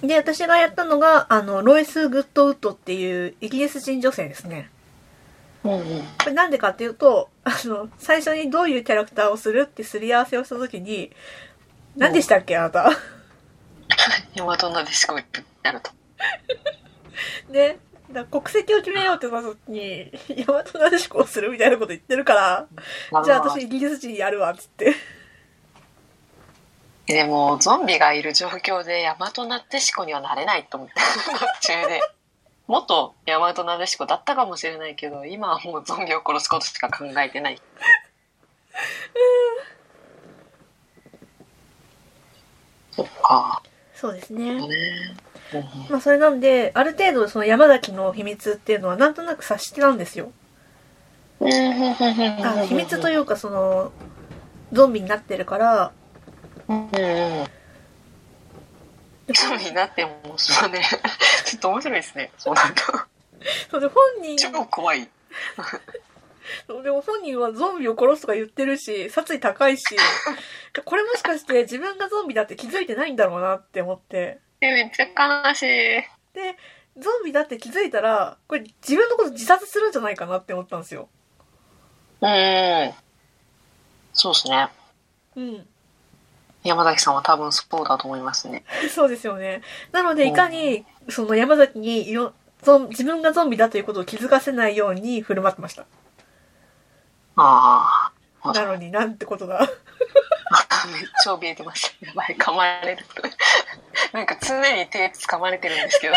[0.00, 4.70] で、私がやったのが、あの、ロイス・グッドウッドっていうイギリス人女性ですね。
[5.64, 5.80] うんうん。
[5.80, 11.12] これなんでかっていうと、あの、最初にどういうキャラクターをするってすり合わせをしたときに、
[11.96, 12.90] 何でしたっけあなた？
[14.34, 15.18] 大和なでしこ
[15.62, 15.90] やると。
[17.50, 17.78] で、
[18.10, 20.10] だ国籍を決めようってなった時に、
[20.46, 22.66] 大和なでしこをするみたいなこと言ってるから、
[23.24, 24.94] じゃあ私イギリス人やるわ、っつって。
[27.06, 30.94] でもゾンビがいる状況で大和なでしこにはなれないと思って
[31.60, 32.00] 途中で。
[32.68, 37.56] 元大和なでしこだったかもしれないけど今はもうゾンビを殺すことしか考えてない。
[37.56, 37.84] そっか
[43.94, 44.60] そうですね。
[45.88, 50.32] まあそれなんで、ある程度その山崎の秘密っていうのはなんとなく察してたんですよ。
[51.40, 51.44] あ
[52.66, 53.92] 秘密というかその、
[54.72, 55.92] ゾンビになってるから、
[56.68, 56.88] うんうん。
[56.88, 56.96] ゾ
[59.54, 60.80] ンビになってもそうね。
[61.44, 62.30] ちょっと面白いですね。
[62.38, 62.82] そうなると
[63.70, 65.08] それで本人、超怖い
[66.82, 69.84] でも本人はゾンビを殺すとか言ってるし、殺意高いし、
[70.84, 74.40] これもしかして自分がゾンビだって気づいてないんだろうなって思って。
[74.60, 75.66] えめっちゃ悲しい
[76.34, 76.56] で、
[76.96, 81.08] ゾンビだって気づいたら、これ自分のこと自殺するんじゃないかなって思ったんですよ。
[82.20, 82.94] うん
[84.12, 84.68] そうですね
[85.34, 85.66] うん。
[86.62, 89.62] 山崎さんは多分そうだと思いますね そうですよね。
[89.90, 95.84] なので、いかに、その山崎によゾン自分がゾンビだということを気づかせないように振る舞ってました。
[97.36, 99.68] ああなのになんてことだ。
[100.92, 102.06] めっちゃ怯えてました。
[102.06, 103.04] やばい、噛まれる。
[104.12, 106.14] なんか常に手掴まれてるんですけど。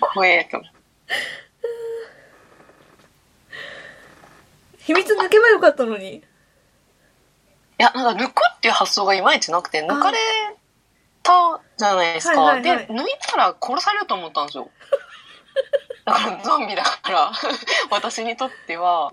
[0.00, 0.62] 怖えと。
[4.78, 6.16] 秘密抜けばよかったのに。
[6.16, 6.22] い
[7.78, 10.18] や、なんか抜くっていう発想がいまいちなくて、抜かれ
[11.22, 12.40] たじゃないですか。
[12.40, 14.70] はいはいはいで、抜いたら殺されると思ったんですよ。
[16.04, 17.32] だからゾンビだから、
[17.90, 19.10] 私にとっては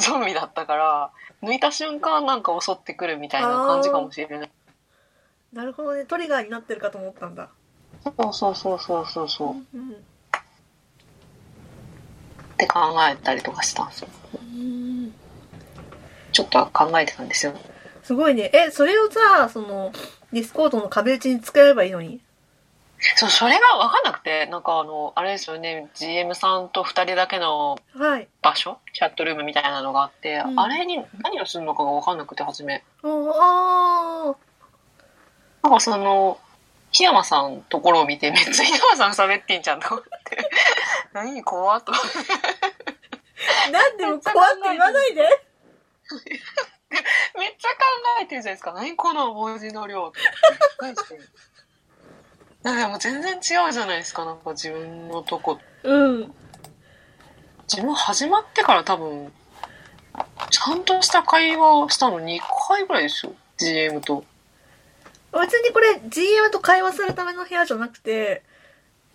[0.00, 1.10] ゾンビだったから、
[1.42, 4.50] 抜いた瞬間なんか襲ってくるみたいな感じかもしれない。
[5.52, 6.04] なるほどね。
[6.04, 7.48] トリガーになってるかと思ったんだ。
[8.04, 9.78] そうそうそうそうそうそう。
[9.78, 9.92] うん。
[9.92, 9.96] っ
[12.58, 14.08] て考えたりとかしたんですよ。
[14.34, 15.14] うん
[16.32, 17.54] ちょっと考えてたんですよ。
[18.02, 18.50] すごいね。
[18.52, 19.90] え、それをさ、その、
[20.32, 22.20] ディスコードの壁打ちに使えばいいのに？
[23.16, 28.28] そう、それが分かんなくて、なんかあの、あれですよね、GM さんと2人だけのはい。
[28.42, 28.78] 場所？
[28.94, 32.82] チャットルームみたいなのがあって、うんあれに何をするのかが分かんなくて、初め。
[33.02, 34.36] おあー
[35.62, 36.38] なんかその、
[36.92, 40.50] 檜山さんのところを見て、めっちゃ檜山さん喋ってんじゃんと思って。
[41.12, 41.92] 何怖っと。
[43.70, 45.22] なんでも怖って言わないで。
[47.38, 47.74] めっちゃ考
[48.22, 48.72] えてるじゃないですか。
[48.72, 50.20] 何この文字の量って。
[52.66, 54.24] なんかでも全然違うじゃないですか。
[54.24, 56.32] なんか自分のとこうん。
[57.68, 59.30] 自分始まってから多分
[60.50, 64.24] ちゃんとした会話をしたの2回ぐらいですよ GM と
[65.32, 68.42] 別にこれ GM と会話するための部屋じゃなくて、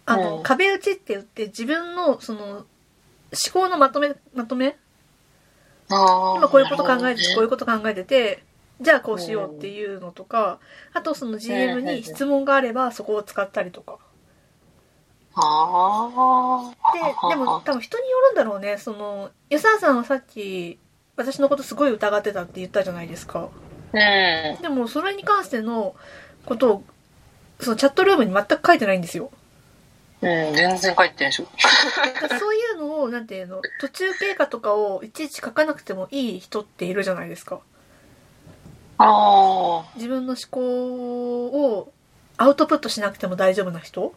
[0.06, 2.66] あの、うん壁打ちって言って自分のその思
[3.52, 4.78] 考のまとめ、まとめ？
[5.90, 8.44] あ今こういうこと考えてて、こういうここと考えてて、
[8.82, 10.60] じゃあこうしようっていうのとか、
[10.94, 14.00] あとその GM に質問があればそこを使ったりとか。
[15.34, 18.78] ああで、でも多分人によるんだろうね。
[18.78, 20.78] その、ユサさんはさっき、
[21.15, 23.50] 私のことすごい疑ってたって言ったじゃないですか。
[23.94, 25.96] うんでもそれに関しての
[26.46, 26.84] ことを、
[27.60, 29.32] そのチャットルームに全く書いてないんですよ。
[30.22, 31.48] うん全然書いてないでしょ
[32.39, 37.62] そういうのを、なんていうの、途中経過とかをいちいち書かなくてもいい人っているじゃないですか。
[39.04, 41.92] あ自分の思考を
[42.38, 44.14] アウトプットしなくても大丈夫な人？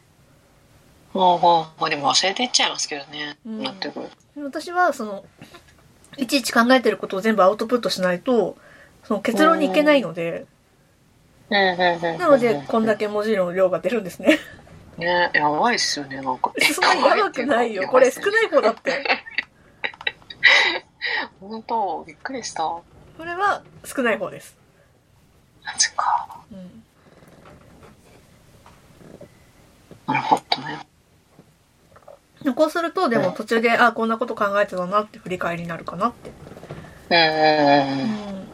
[1.15, 3.65] あまあでも忘れていっちゃいますけどね、うん。
[4.45, 5.25] 私は、その、
[6.17, 8.57] いちいち考えてることを全部アウトプットしないと、
[9.05, 10.47] その結論に行けないので、
[11.51, 14.41] なので、こんだけ文字の量が出るんですね。
[14.99, 16.53] ねやばいっすよねなんか。
[16.73, 17.89] そんなにやばくないよ。
[17.89, 19.05] これ少ない方だって。
[21.41, 22.65] 本当びっくりした。
[22.65, 22.83] こ
[23.21, 24.64] れは少ない方です。
[25.95, 26.83] かうん。
[30.07, 30.85] なるほどね
[32.55, 36.31] こうすると、でも途中で、あ、こんなこと考えてたなって振り返りになるかなって。
[37.09, 38.45] うんうんうんうんうん。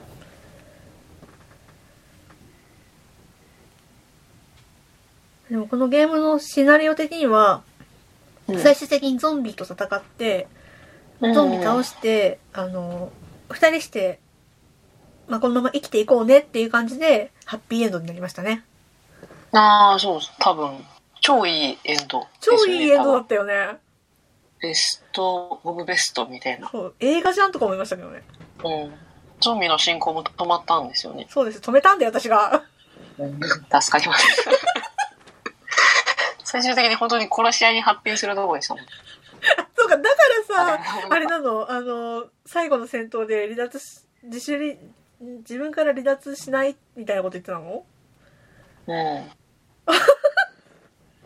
[5.51, 7.63] でもこのゲームのシナリオ的には、
[8.59, 10.47] 最終的にゾンビと戦って、
[11.21, 13.11] ゾンビ倒して、あの、
[13.51, 14.21] 二人して、
[15.31, 18.65] まあ、このまま生きていこうねっていう感じで、ハッピーエンドになりましたね。
[19.53, 20.85] ああ、そう、多分、
[21.21, 23.79] 超いいエンド、超いいエンドだだったよね。
[24.61, 26.69] ベスト、オブベストみたいな。
[26.69, 28.23] そう、映画じゃんとか思いましたけどね。
[28.65, 28.93] うん。
[29.41, 31.27] ゾンビの進行も止まったんですよね。
[31.31, 31.61] そうです。
[31.61, 32.65] 止めたんだよ、私が。
[33.17, 34.27] 助かります。
[36.45, 38.85] 最終的に本当に殺し合いに発展するとこでしたもん。
[39.77, 40.17] そうか、だか
[40.59, 44.75] らさ、ああれなの、あの、最後の戦闘で離脱し、自主離、
[45.21, 47.85] 自分から離脱しないみたいなこと言ってたの？
[48.87, 48.95] うん。
[48.95, 49.33] い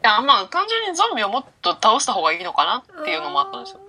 [0.02, 3.80] や、まあ、単純にゾンビをもっと倒した方がいいのかなっていうのもあったんですよ。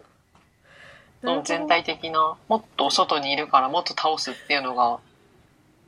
[1.23, 4.99] の全体的な、もっと外にいるからもっと倒すっていうのが、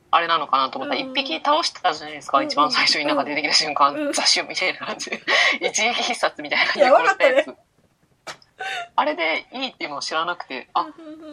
[0.10, 5.22] あれなのかなと思ったら、うん一匹倒してたじゃないですか、うん一番最初になんか出てきた瞬間、うん雑誌みたいな感じで。
[5.62, 7.56] 一撃必殺みたいな感じで殺したやわつ。
[8.96, 10.88] あれでいいっていうのを知らなくて、あ、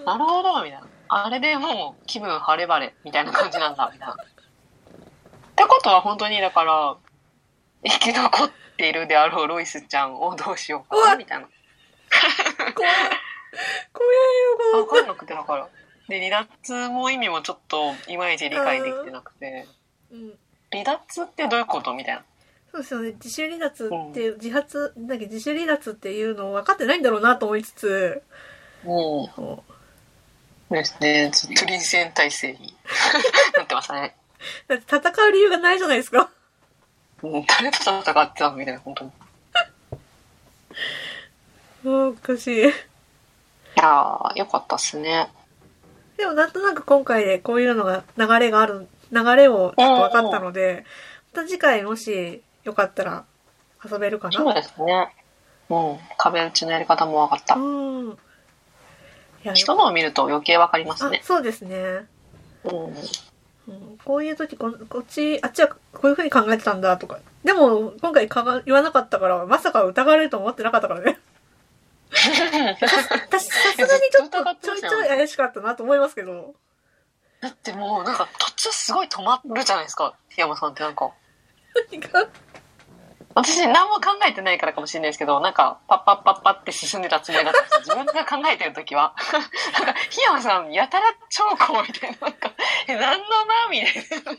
[0.04, 0.86] なるほど、みたいな。
[1.16, 4.14] あれでもう気分晴れ晴れ、みたいな感じなんだ、みたいな。
[4.14, 4.16] っ
[5.54, 6.96] てことは本当に、だから、
[7.84, 11.46] 生き残っているであろうロイスちゃんをどうしようかな、みたいな。
[12.74, 12.92] 怖い。
[13.92, 15.68] 怖いよ、こわかんなくて、だから。
[16.08, 19.68] で、離脱も意味もちょっといまいち理解できてなくて、
[20.10, 20.18] の。
[20.18, 20.38] うん。
[20.72, 21.94] 離脱ってどういうこと？
[21.94, 22.24] みたいな。
[22.72, 23.12] そうですよね。
[23.12, 28.22] 自主離脱って、自発、なんだっけ、自主離脱っていうのを分かってないんだろうなと思いつつ、
[28.82, 29.62] も
[30.74, 32.74] こうですね、ずっと臨戦態勢に
[33.56, 34.16] なってましたね。
[34.66, 36.30] うだって戦う理由がないじゃないですか。
[37.22, 39.12] うん、誰と戦ってたのみたいな、本当に。
[41.84, 42.60] おかしい。
[42.62, 45.28] いやー、よかったっすね。
[46.16, 50.84] でもなんとなく今回でこういうのが流れがある、流れをちょっと分かったので、
[51.34, 53.24] また次回もしよかったら
[53.88, 54.38] 遊べるかな。
[54.38, 55.14] そうですね。
[55.70, 57.54] うん、壁打ちのやり方も分かった。
[57.54, 57.60] う
[58.10, 58.18] ん。
[59.44, 61.20] いや人のを見ると余計分かりますね。
[61.22, 62.06] あそうですね。
[62.64, 62.94] うん。
[63.66, 71.18] うん、こういう時ここっちあっちはこういう風に考えてたんだとかでも今回かが言わなかったからまさか疑われると思ってなかったからね
[72.12, 72.90] 私
[73.46, 76.54] さすがにちょっとちょいちょい怪しかったなと思いますけど
[77.44, 81.10] だってもうなんか途中すごい止まるじゃないですか、檜山さんってなんか。
[81.90, 82.26] 何 か
[83.34, 87.96] 私何も考えてないからかもしれないですけど、なんかパッパッパッパって進んでたつもりだったんですよ。
[87.96, 89.14] 自分が考えてる時は。
[89.74, 92.28] なんか、檜山さんやたら超高みたいな。
[92.28, 92.52] なんか、
[92.86, 93.94] え、何のなみたい
[94.24, 94.32] な。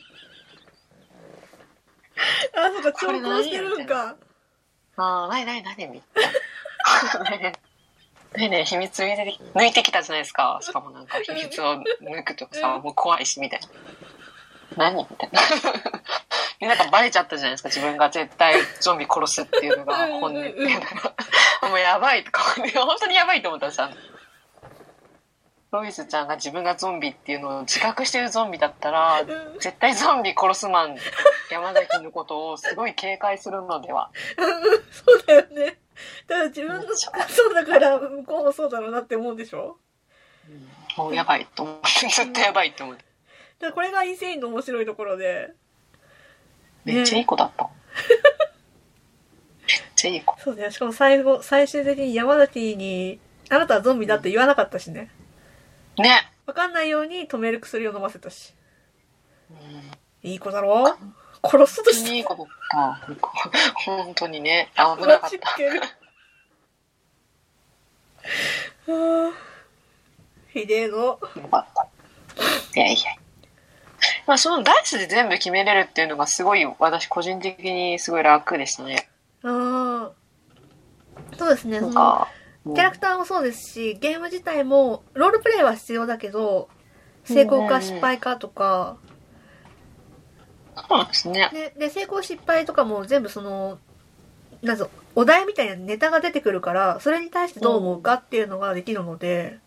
[2.64, 4.16] あそうか調校してるんか
[4.98, 6.24] ああ、なになになにみたい
[7.20, 7.30] な。
[7.30, 7.54] ね
[8.38, 10.60] えね秘密抜いて抜いてきたじゃないですか。
[10.62, 13.68] しかもなんか秘密を抜くとかさ、もう怖いし、みたいな。
[14.90, 15.42] 何みたいな。
[16.60, 17.70] でなんかバレちゃったじゃないですか。
[17.70, 21.16] 自分が絶対ゾンビ殺すっていうのが本音っていうのが。
[21.70, 23.90] もうやばいとか、本当にやばいと思ったんですよ。
[25.72, 29.28] ロイスちゃんが自分がゾンビっていうのを自覚してるゾンビだったら、うん
[29.60, 30.96] 絶対ゾンビ殺すマン
[31.52, 34.10] 山崎のことをすごい警戒するのでは。
[34.92, 35.78] そうだよね
[36.28, 39.78] だから自分のそうだから向こうもそうだろうなって思うんでしょ？
[40.96, 43.04] もうやばいと思って、絶対やばいと思って。
[43.04, 45.52] だからこれがインセインの面白いところで
[46.86, 47.68] めっちゃいい子だった。
[49.68, 50.38] めっちゃいい子。
[50.40, 53.20] そうだよしかも最後最終的に山崎に
[53.50, 55.10] 「あなたはゾンビだ」って言わなかったしね
[55.98, 56.32] ね。
[56.46, 58.54] わかんないように止める薬を飲ませたし
[60.24, 60.98] いい子だろ？
[61.44, 63.00] 殺すとしてにいい子だった。
[63.86, 64.70] 本当にね。
[64.76, 65.38] 危なかった。
[68.92, 69.34] は あ
[70.52, 71.20] ひでえのよ
[71.52, 71.88] かった。
[72.76, 73.00] いやいや。
[74.28, 79.10] まあそのダイスで全部決めれるっていうのがすごい私個人的にすごい楽でしたね。
[79.44, 82.28] ああそうですねそのなんか、
[82.64, 86.70] キャラクターもそうですしゲーム自体もロールプレイは必要だけど
[87.24, 88.98] 成功か失敗かとか、
[90.76, 91.50] そうなんですね。
[91.54, 93.80] でで成功失敗とかも全部その
[94.62, 99.60] なんぞお題みたいなネタが出てくるからそれに対してどう思うかっていうのができるので。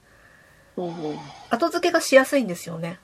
[1.51, 3.01] 後付けがしやすいんですよね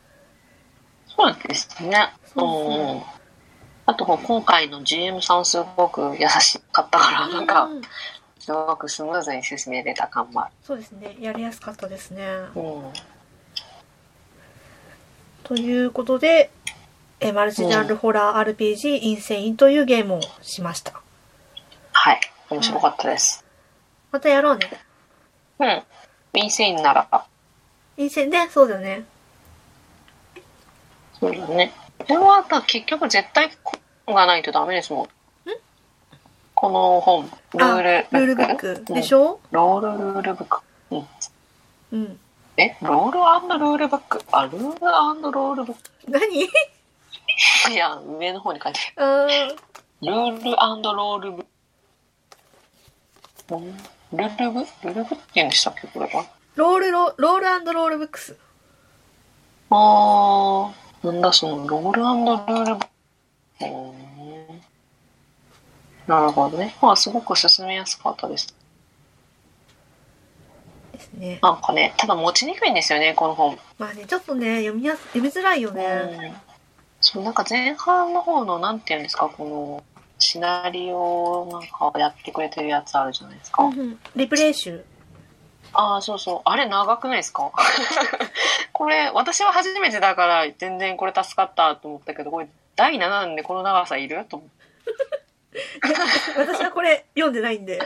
[1.17, 2.13] そうですね。
[2.35, 3.15] そう。
[3.87, 7.83] あと今回の GM さんすごく優しかったから、なんかう、ん
[8.45, 12.61] すごくスムーズに進めれた感もあそうですねやりやすかったですねる。
[12.61, 12.93] うん。
[15.45, 16.51] ということで
[17.21, 21.01] えマルチジャンルホラー RPG インセインというゲームをしました
[21.93, 22.21] はい。
[22.51, 23.45] 面白かったです。
[24.13, 24.69] またやろうね
[25.59, 26.41] うん。
[26.41, 27.27] インセインなら、
[27.97, 29.07] インセインねそうだよね
[31.25, 31.73] そうだね。
[31.99, 33.51] これは結局絶対
[34.05, 35.09] 本がないとダメですもん。
[36.55, 40.61] この本、ルールあルールブックでしょ、ロールルールブック。
[40.91, 41.07] うん。
[41.93, 42.21] うん、
[42.57, 44.23] え、ロールルールブック？
[44.33, 44.63] あ、ルール
[45.33, 45.77] ロールブッ
[46.09, 46.21] 何？
[46.21, 47.73] ク。
[47.73, 49.57] いや、上の方に書いてあーある。
[50.03, 51.45] ルールロールブッ
[53.49, 53.55] ク。
[53.55, 53.77] うん
[54.17, 54.61] ルルブ？
[54.89, 55.15] ルルブ？
[55.15, 56.25] って言うんでしたっけこれは。
[56.55, 58.37] ロールロロールロールブックス
[59.71, 60.73] あー、
[61.05, 62.87] なんだそのロールルールブック。
[63.61, 63.95] うーん
[66.07, 66.75] なるほどね。
[66.81, 68.55] まあ、すごく進めやすかったです。
[70.93, 71.39] ですね。
[71.43, 73.59] なんかね、ただ持ちにくいんですよね、この本。
[73.79, 75.85] まあね、ちょっとね、読みやす、読みづらいよね。
[75.85, 76.35] うん。
[77.01, 79.85] そう、なんか前半の方の、なんていうんですか、この、
[80.19, 83.65] シナリオをなんかやってくれてるやつあるじゃないですか。
[83.65, 83.99] うんうん。
[84.17, 84.85] リプレイ集。
[85.75, 86.41] ああ、そうそう。
[86.45, 87.53] あれ長くないですか？
[88.73, 94.25] これ、私は初めてだから全然これ助かったと思ったけど、これ第7弾でこの長さいる？
[94.29, 95.65] と思って。
[96.37, 97.81] 私はこれ読んでないんで。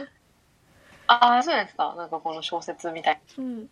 [1.07, 1.95] ああ、そうですか。
[1.97, 3.21] なんかこの小説みたい。
[3.39, 3.69] うん。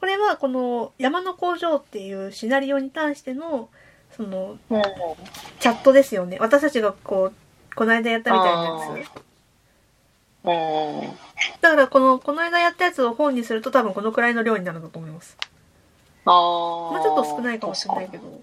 [0.00, 3.68] これはこの山の工場っていうシナリオに関しての、
[4.16, 4.82] その、うん。
[5.60, 6.38] チャットですよね。
[6.40, 9.27] 私たちがこう、この間やったみたいなやつ。
[10.52, 11.18] うん。
[11.60, 15.36] だからこの、この間やったやつを本にすると多分このくらいの量になるんだと思います。
[16.24, 16.34] ああ。
[16.34, 18.40] もうちょっと少ないかもしれないけど。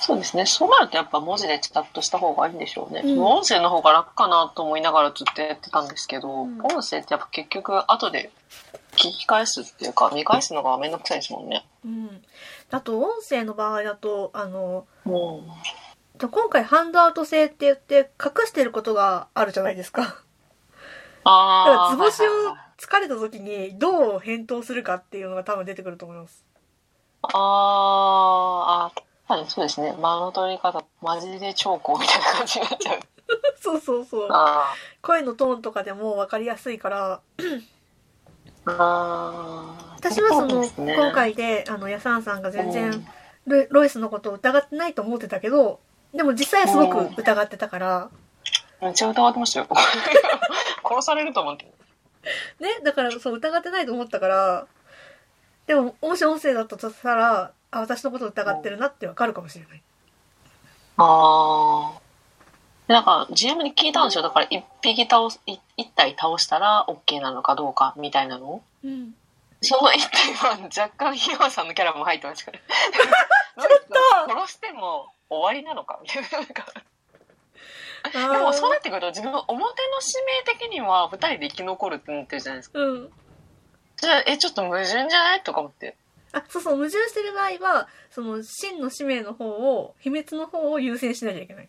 [0.00, 0.44] そうですね。
[0.44, 3.02] そうなるとやっぱ文字でチャットした方がいいんでしょうね。
[3.04, 8.30] うん音声の方が楽かなと思いながらずっとやってたんですけど、うん音声ってやっぱ結局後で
[8.92, 11.64] 聞き返すっていうか見返すのがめんどくさいですもんね。
[11.84, 12.22] うん。
[12.70, 16.28] あと、音声の場合だと、あの、うん。
[16.28, 20.22] 今回ハンドアウト制って言って隠してることがあるじゃないですか。
[21.64, 21.90] だからああ。
[21.90, 26.44] 図星を疲れた時にどう返答するかっていうのが多分出てくると思います。
[27.22, 29.92] あーあー、はい、そうですね。
[30.00, 33.00] 間の取り方、マジで兆候みたいな感じになっちゃう。
[33.60, 34.28] そうそうそう。
[34.30, 37.62] あ声のトーンとかでも分かりやすいから、ー
[38.66, 39.94] あー。
[39.96, 43.06] 私はその、うですね今、回で、あの、ヤサンさんが全うん然
[43.46, 45.80] ロイ、ロイスのことを疑ってないと思ってたけど、
[46.14, 48.10] でも実際はすごく疑ってたから、
[48.80, 49.68] めっちゃ疑ってましたよ。
[50.84, 51.64] 殺されると思って。
[52.60, 54.66] ね、だからそう疑ってないと思ったから、
[55.66, 59.82] でも、もし音声だったとしたら、あ、私のことを疑ってるなってわかるかもしれない。
[60.96, 62.00] ああ。
[62.88, 64.22] なんか GM に聞いたんですよ。
[64.22, 68.62] だから一匹倒す、い一体倒したら OK なのかどうかみたいなの。
[68.82, 69.14] うん。
[69.60, 72.62] その一体は若干ひまさんのキャラも入ってましたね。
[73.60, 76.28] ちょっと 殺しても終わりなのかみたいな。
[78.12, 82.78] ででもそうなってくると自分表の使命的には二人で生き残るって思ってるじゃないですか。
[82.78, 83.10] うん。
[83.96, 85.42] じゃあ、え、ちょっと矛盾じゃない？
[85.42, 85.96] とか思って。
[86.32, 91.68] あ、そうそう、矛盾してる場合は、その、真の使命の方を、秘密の方を優先しなきゃいけない。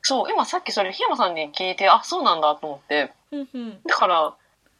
[0.00, 3.12] そう、今さっきそれ檜山さんに聞いて、あ、そうなんだと思って。
[3.32, 3.82] うんうん。
[3.86, 4.34] だから、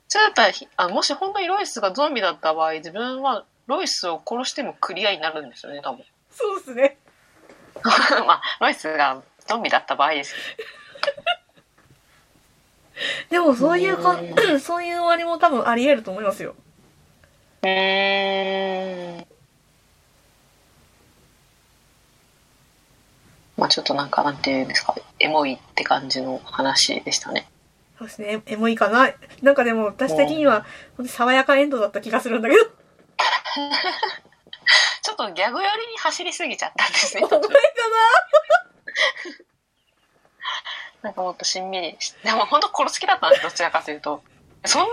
[0.09, 6.05] それだったらひあ、もし本当にロイスがゾンビだった場合、自分はロイスを殺してもクリアになるんですよね、多分。
[6.31, 6.97] そうですね。
[8.27, 10.35] まあ、ロイスがゾンビだった場合です
[13.29, 14.17] でも、そういうかう、
[14.61, 16.55] そういう終わりも多分あり得ると思いますよ。
[17.63, 17.73] けど。
[17.73, 19.27] うーん。
[23.57, 27.49] まあちょっとなんか、なんていうんですか、エモいって感じの話でしたね。
[27.99, 28.43] そうですね。
[28.47, 29.11] エモいかな。
[29.43, 30.65] なんかでも、私的には、
[31.07, 32.65] 爽やかエンドだった気がするんだけど。
[35.03, 37.25] ちょっとギャグ寄りに走りすぎちゃったんですね。
[37.27, 37.53] お前かな？
[41.09, 44.23] んかもっとしんみりしでも本当殺す気だったんですどちらかというと
[44.65, 44.87] そんな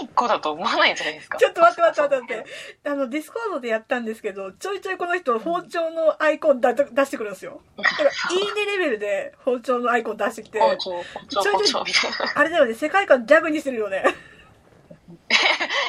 [0.00, 2.44] いい子だと思わないじゃないですかなちょっと待って待って待って待っ
[2.82, 2.90] て。
[2.90, 7.62] あの、ディスコードでやったんですけど、ちょいちょいこの人、包丁のアイコンだ出してくるんですよ。
[7.78, 14.04] だから、いいねレベルで包丁のアイコン出してきて、包丁包丁包丁みたいなあれだよね、世界観ギャグにするよね。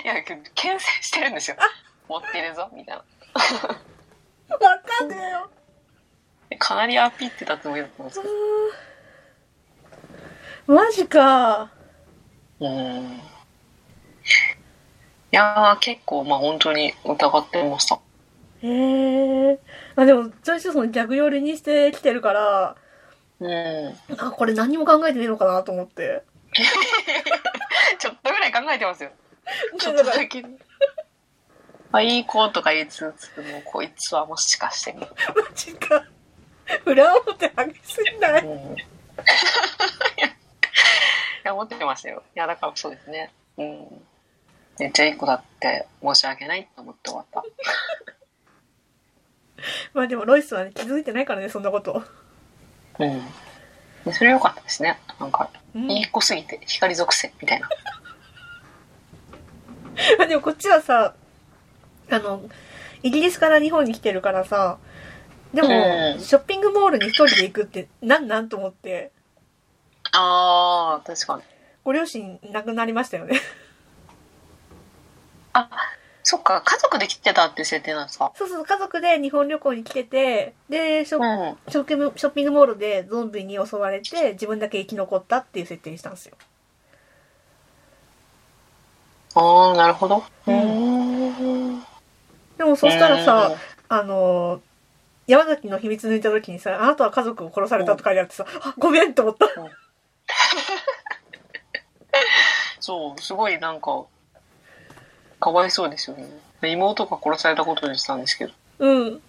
[0.04, 1.58] いや牽制してるんですよ
[2.08, 3.04] 持ってるぞみたいな
[4.50, 5.50] わかんねえよ。
[6.60, 8.28] かなりアピってたつもりだったんですけ
[10.68, 11.72] どマジか。
[12.60, 13.22] うん
[15.32, 18.00] いやー結構まあ本当に疑ってました
[18.62, 19.60] へえ。
[19.96, 22.76] まあでも、最初そのギャグ寄りにしてきてるから、
[23.40, 26.24] うんあ、これ何も考えてねえのかなと思って。
[28.00, 29.12] ちょっとぐらい考えてますよ
[29.78, 30.46] ちょっとだけ
[31.92, 35.08] あいい子とか言いつつもこいつはもしかしてみ マ
[35.54, 36.06] ジか。
[36.86, 38.78] 裏表激しすぎないうんい
[41.44, 42.24] や、思ってましたよ。
[42.36, 43.32] いや、だからそうですね。
[43.58, 43.88] うん。
[44.80, 47.44] めっちゃいい子だって申し訳ないと思って終わった。
[49.94, 52.04] まあでもロイスはね、気づいてないからね、そんなこと。
[53.00, 53.22] うん。
[54.06, 55.00] でそれ良かったですね。
[55.20, 57.70] なんか、うんいい子すぎて光属性みたいな。
[60.18, 61.14] まあでもこっちはさ、
[62.10, 62.42] あの、
[63.04, 64.80] イギリスから日本に来てるからさ、
[65.56, 69.12] でも、うんショッピングモールに一人で行くって、なんなんと思って、
[70.12, 71.44] あー、確かに。
[71.84, 73.40] ご両親亡くなりましたよね。
[76.24, 78.32] そっか、家族で来てたって設定なんですか？
[78.36, 81.72] そうそう、家族で日本旅行に来てて、で、ショうん。
[81.72, 86.36] ショッピングショッピングモールでゾンビに襲われて、自分だけ生き残ったっていう設定にしたんですよ。
[89.36, 90.24] ああ、なるほど。
[90.48, 91.84] ううんん。
[92.58, 93.52] でもそしたらさ、
[93.88, 94.75] あのー
[95.28, 99.48] 山崎の秘密抜いた時にさ、あなたは家族を殺されたと書いてあってさ、あ、ごめんって思った。
[102.80, 104.06] そう、すごいなんか、
[105.40, 106.28] かわいそうですよね。
[106.64, 109.22] 妹が殺されたことにしたんですけど、うん。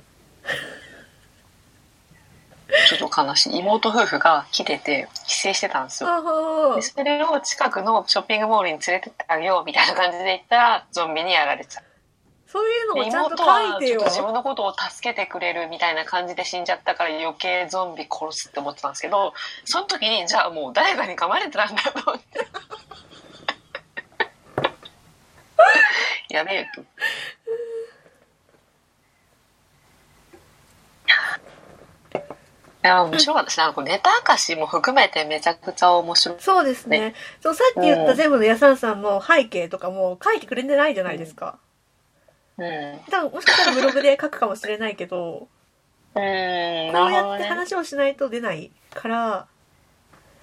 [2.89, 3.59] ちょっと悲しい。
[3.59, 6.77] 妹夫婦が来てて、帰省してたんですよ。
[6.77, 11.85] でそれを近くのショッピングモールに連れてってあげようみたいな感じで言ったら、ゾンビにやられちゃう。
[12.47, 13.45] そういうのでもちゃんと書
[13.79, 14.01] いてよ。
[14.05, 19.35] 自分のことを助けてくれるみたいな感じで死んじゃったから余計ゾンビ殺すって思ってたんですけど
[19.65, 22.47] その時にじゃあもう誰かに噛まれてたんだと思って
[26.35, 26.85] やべえとい
[32.89, 37.17] や面白かったしなんかネタ明かしも含めてめちゃくちゃ面白いそうですね。
[37.41, 41.59] そう、さっき言った全部のヤサンさんの背景とかも書いてくれてないじゃないですか。
[42.59, 43.01] うん。
[43.11, 45.49] 多分もしかしたらブログで書くかもしれないけど、
[46.15, 46.21] うん。
[46.21, 46.23] こう
[47.13, 49.47] やって話をしないと出ないから、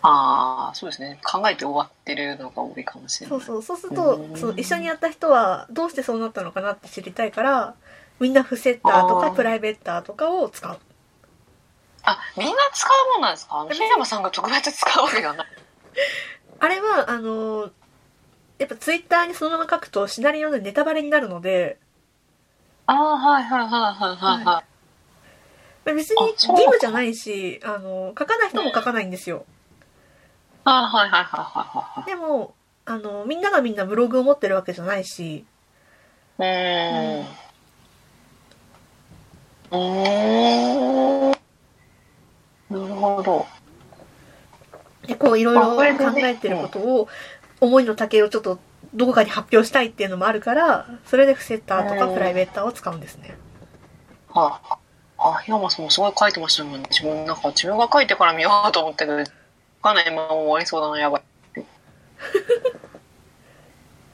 [0.06, 1.18] ああそうですね。
[1.24, 3.40] 考えて終わってるのが多いかもしれない。
[3.40, 4.36] そうそう、そうするとう、ん。
[4.38, 7.76] その一緒にやった人はどうしてそうなったのかなって知りたいから、
[8.20, 10.78] みんなフセッターとかプライベーターとかを使う。
[12.04, 13.62] あ、みんな使うもんなんですか？
[13.62, 15.48] あ山さんが特別使うわけではない。
[16.60, 17.72] あれは、あのー
[18.60, 21.80] やっぱツイッターにそのまま書くとシナリオでネタバレになるので、
[22.88, 24.64] ああ、はいはいはいはいはいは
[25.86, 25.94] い。
[25.96, 29.46] 別に義務じゃないし、あのー書かない人も書かないんですよ。
[30.66, 32.54] ああ、はいはいはいはいはでも、
[32.86, 35.46] あのーみんながみんなブログを持ってるわけじゃないし。
[36.40, 37.26] うーん。
[39.72, 41.32] うーん。
[41.32, 41.38] な
[42.88, 43.46] るほど。
[45.08, 45.84] でこういろいろ考
[46.18, 47.08] えてることを、
[47.60, 48.60] 思いの丈をちょっと
[48.94, 53.36] どこかに発表したいっていうのもあるから、それでフセッターとかうんプライベーターを使うんですね。
[54.30, 54.78] はあ。
[55.18, 56.88] あ、檜山さんもすごい書いてましたもんね。
[56.90, 59.26] 自分、なんか自分が書いてから見ようと思ったけど、わ
[59.82, 61.22] かんないまま終わりそうだな、やばい。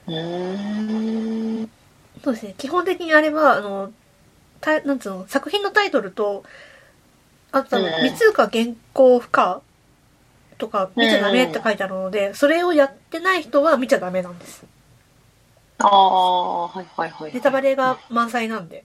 [0.07, 1.69] うーん。
[2.23, 2.53] そうですね。
[2.57, 3.91] 基本的にあれは、あの、
[4.61, 6.43] たなんつうの、作品のタイトルと、
[7.51, 9.61] あと三つか原稿不可
[10.59, 14.63] とか見ちゃダメって書いてあるので、それをやってない人は見ちゃダメなんです。
[15.79, 17.33] ああ、はいはいはい。
[17.33, 18.83] ネタバレが満載なんで。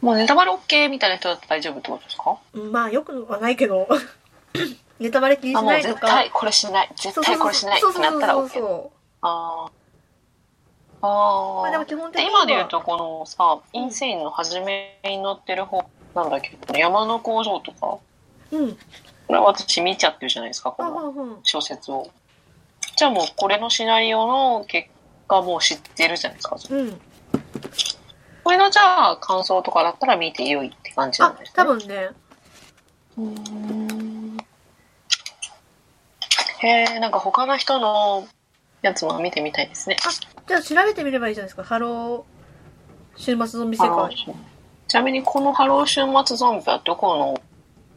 [0.00, 2.38] もうネタバレ OK みたいな人だったら大丈夫ってことですか？
[2.54, 3.88] うんまあ、よくはないけど、
[5.00, 5.94] ネタバレ気にあ、しないとか。
[5.94, 6.90] 絶対これしない。
[6.94, 8.48] 絶対これしないってなったらそう OK。
[8.48, 9.70] そうそうあー
[11.02, 11.62] あー。
[11.62, 17.98] まあでも基本的でには今で言うとこのさ、インセインの初めに載ってる方、なんだっけ、山の工場とか、
[18.56, 18.76] ん。
[19.30, 21.38] れは私見ちゃってるじゃないですか、こうんの。
[21.42, 22.08] 小説を。
[22.96, 24.88] じゃあもうこれのシナリオの結
[25.28, 26.56] 果もう知ってるじゃないですか。
[26.70, 27.00] うん。
[28.42, 32.08] これのじゃあ感想とかだったら見てよいって感じなんあですね。、多分ね、
[33.16, 34.36] うーん
[36.62, 38.26] へえ、なんか他の人の
[38.82, 39.96] やつも見てみたいですね。
[40.46, 41.64] じゃあ調べてみればいいじゃないですか。
[41.64, 44.16] ハロー、週末ゾンビ世界。
[44.88, 47.40] ちなみにこのハロー週末ゾンビはどこの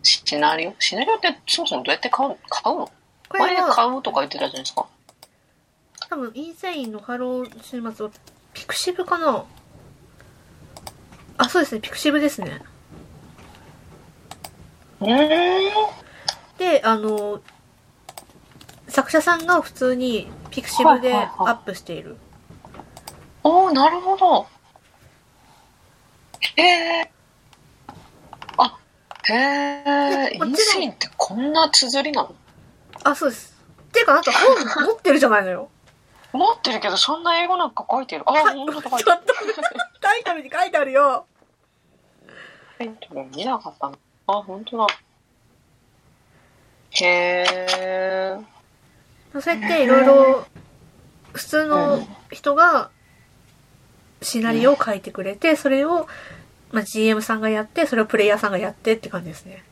[0.04, 2.91] シナリオシナリオってそもそもどうやって買う買うの？
[3.30, 4.86] これは、前で買うとか言ってたじゃないですか。
[6.10, 8.12] 多分、インセインのハロー週末は、
[8.54, 9.45] ピクシブかな
[11.38, 12.62] あ、そうですね、ピクシブですね。
[16.60, 17.41] で、あの、
[18.88, 22.18] 作者さんが普通にピクシブでアはいはいはいップしている。
[23.43, 24.45] おー、なるほど。
[26.58, 26.62] へ
[26.99, 27.12] え。
[29.30, 30.36] あ、へえ。
[30.36, 32.36] インセインってこんな綴りなの？
[33.04, 33.56] あ、そうです。
[33.82, 35.70] っていうか、あなた本持ってるじゃないのよ。
[36.32, 38.24] 持ってるけど、そんな英語なんか書いてる。
[38.26, 39.36] あ、はい本当だ書いちょてる
[40.02, 41.26] タイトルに書いてあるよ。
[42.80, 43.98] タイトル見なかったの。
[44.28, 44.88] あ、本当だ。
[46.92, 47.46] へ
[47.78, 48.38] え。
[49.40, 50.48] そうやっていろいろ、
[51.34, 52.90] 普通の人が
[54.22, 56.08] シナリオを書いてくれて、それを、
[56.74, 59.64] まあ、GM さんがやって、それをプレイヤーさんがやってって感じですね。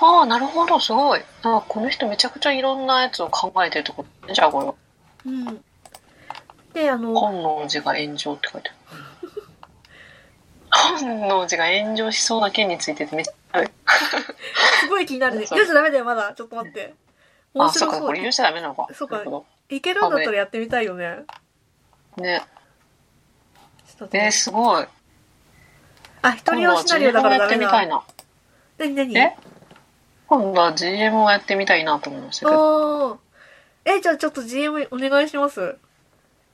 [0.00, 1.22] ああ、なるほど、すごい。
[1.42, 4.76] あこの人めちゃくちゃいろんなやつを考えてるってことねじゃあこ
[5.24, 5.64] れ、うん。
[6.74, 9.32] で、あの、本能寺が炎上って書いてある。
[11.00, 13.62] 本能寺が炎上しそうな件についてってめっちゃ。
[14.80, 15.46] すごい気になるね。
[15.46, 16.34] そう言うじゃダメだよ、まだ。
[16.36, 16.94] ちょっと待って。
[17.54, 18.06] 面あ、そっか、白そう。
[18.08, 18.86] これ言うしちゃダメなのか。
[18.92, 19.22] そうか
[19.70, 21.24] いけるんだったらやってみたいよね。
[22.18, 22.42] ね。
[23.98, 24.86] ちょっとえー、すごい。
[26.22, 28.04] あ、一人用シナリオだからダメな。
[28.78, 29.18] 何何？
[29.18, 29.36] え？
[30.28, 33.18] 今度は GM をやってみたいなと思いましたけど。
[33.84, 35.76] え、じゃあちょっと GM お願いします。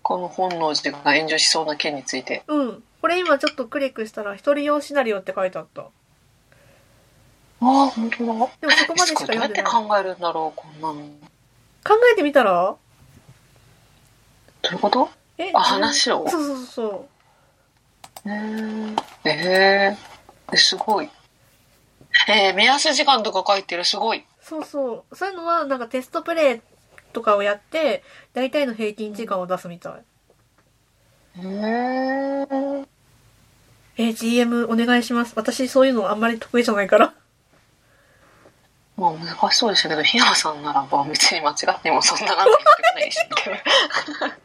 [0.03, 2.43] この本能寺が炎上しそうな件について。
[2.49, 2.83] うん。
[3.01, 5.83] これ今ちょっとクリックしたら、一人用シナリオって書いてあった。
[5.83, 5.87] あ
[7.61, 8.33] あ、本当だ。
[8.33, 9.73] でもそこまでしかどうやって読んでない。
[9.73, 10.95] 考えるんだろう、こんなの。
[10.95, 11.05] ど
[11.85, 12.71] 考えてみたら？
[12.71, 12.77] う
[14.73, 15.11] いうこと？
[15.37, 16.29] えあ、話を？
[16.29, 17.07] そうそうそう。
[18.29, 21.11] へーえー、すごい。
[22.29, 24.25] えー、目安時間とか書いてる、すごい。
[24.41, 25.17] そうそう。
[25.17, 26.61] そういうのは、なんかテストプレイ
[27.13, 28.03] とかをやって、
[28.33, 29.93] 大体の平均時間を出すみたい。
[31.41, 32.87] へー
[33.99, 35.33] え、GM お願いします。
[35.37, 37.15] 私そういうのあんまり得意じゃないから。
[38.97, 44.39] まあ難しそうでしたけど、檜山さんならば別に間違ってもそんななんて言ってこないし、みたいな。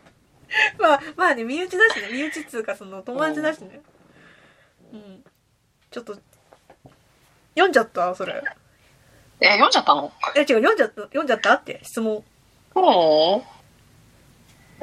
[0.79, 2.09] まあ、まあね、身内だしね。
[2.11, 3.81] 身内っつうか、その、友達だしね。
[4.91, 5.23] うん。
[5.91, 6.15] ちょっと、
[7.55, 8.13] 読んじゃった？
[8.15, 8.41] それ。
[9.39, 10.11] え、読んじゃったの？
[10.35, 11.53] え、違う、読んじゃった、読んじゃった？
[11.53, 12.23] って質問。
[12.75, 12.79] う？
[12.79, 12.83] ん。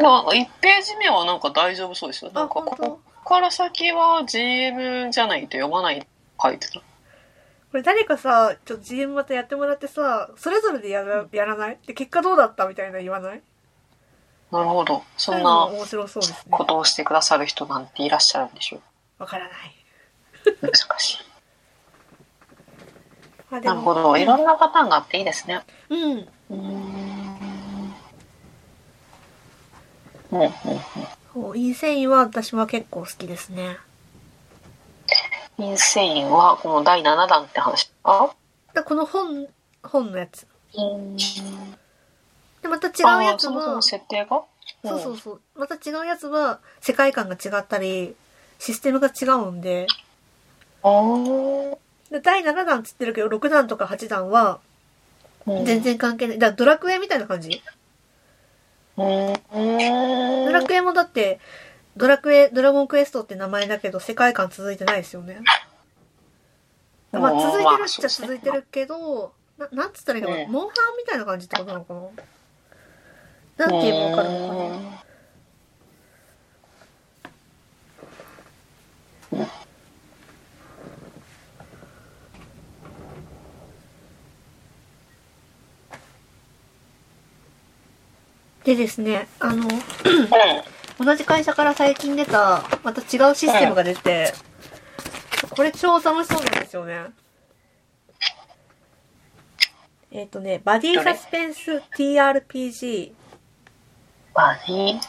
[0.03, 2.31] なんか1ページ目はなんか大丈夫そうですよ。
[2.33, 6.07] なあ、んかここから先は GM じゃないと読まない
[6.43, 6.81] 書いてた。
[6.81, 6.85] こ
[7.77, 11.79] れ誰かさ、ちょっと GM またやってもらってさ、それぞれでやらやらない？
[11.87, 12.67] で、結果どうだった？
[12.67, 13.43] みたいな言わない？
[14.51, 15.03] なるほど。
[15.17, 16.65] そんなも面白そうですねこ。
[16.65, 18.81] とをしてくださる人なんていらっしゃるんでしょう。
[19.23, 19.77] わからない。
[20.61, 21.19] 難しい。
[23.65, 24.17] なるほど。
[24.17, 25.63] いろんなパターンがあっていいですね。
[25.89, 26.01] うん。
[26.01, 27.95] うーん。
[30.33, 30.51] うんうんうん。
[31.33, 33.79] そうインセインは私は結構好きですね。
[35.59, 38.31] インセインはこの第7弾って話あ
[38.73, 39.47] だこの本、
[39.83, 40.47] 本のやつ。
[40.75, 41.17] うん。
[42.63, 44.43] で、また違うやつはそもそも、設定が？
[44.85, 45.41] そうそうそう。
[45.57, 48.15] また違うやつは、世界観が違ったり、
[48.59, 49.87] システムが違うんで、
[52.11, 55.83] で第7弾っつってるけど、6弾とか8弾は、ー全。
[55.83, 56.39] 然関係ない。
[56.39, 57.63] だからドラクエみたいな感じ？
[58.97, 59.33] うん。
[60.47, 61.41] ドラクエもだって、
[61.97, 65.41] ドラクエ、ドラゴンクエストって名前だけど、世界観続いてないですよね。
[67.13, 72.01] まあ、続いてるっちゃ続いてるけど、ななんつったらいいのかな、うんモンハンみたいな感じってことなのかな？
[73.57, 74.91] なんて言えばわかるのかな
[88.65, 89.67] でですね、あの、
[90.99, 94.35] 同じ会社から最近出た、また違うシステムが出て、
[95.51, 97.07] これ超楽しそうなんですよね。
[100.13, 103.13] えっ、とね、バディサスペンス TRPG。
[104.35, 105.01] バディ。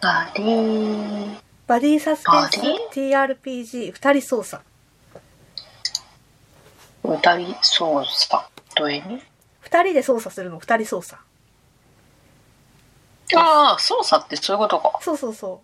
[0.00, 1.36] バディ。
[1.66, 4.62] バディサスペンスバ TRPG 二人操作。
[7.04, 8.44] 歌い操作？
[8.76, 9.22] どういう意味？
[9.60, 11.20] 二人で操作するの二人操作。
[13.34, 14.98] ああ、操作ってそういうことか。
[15.02, 15.62] そうそうそ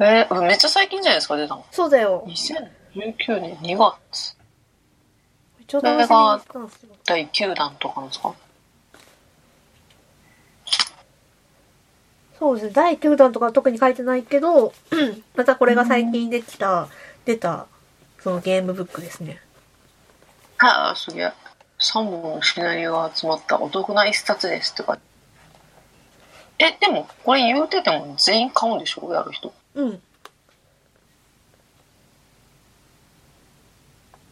[0.00, 1.60] えー、めっちゃ最近じゃないですか、出たの。
[1.60, 1.74] う。
[1.74, 2.24] そうだよ。
[2.26, 4.36] 2019年2月。
[5.66, 5.88] ちょうど。
[7.06, 8.34] 第9弾とかなんですか？
[12.38, 12.72] そうですね。
[12.74, 14.72] 第9弾とかは特に書いてないけど、
[15.36, 16.88] またこれが最近できた、
[17.24, 17.66] 出た、
[18.20, 19.40] そのゲームブックですね。
[20.58, 21.32] はあ、すげえ。
[21.80, 24.98] 3本のシナリオが集まったお得な一冊ですとか。
[26.58, 29.12] え、でも、これ言うてても全員買うんでしょ？
[29.12, 29.52] やる人。
[29.74, 30.00] うん。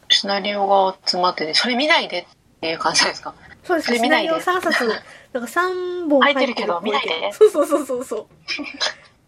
[0.09, 2.27] シナリオが集まってて、それ見ないでっ
[2.61, 3.35] ていう感じですか？
[3.65, 3.97] そうですね。
[3.99, 8.27] それ見ないでシナリオ3冊、なんか3本入ってるけど見ないでそうそうそうそうそう。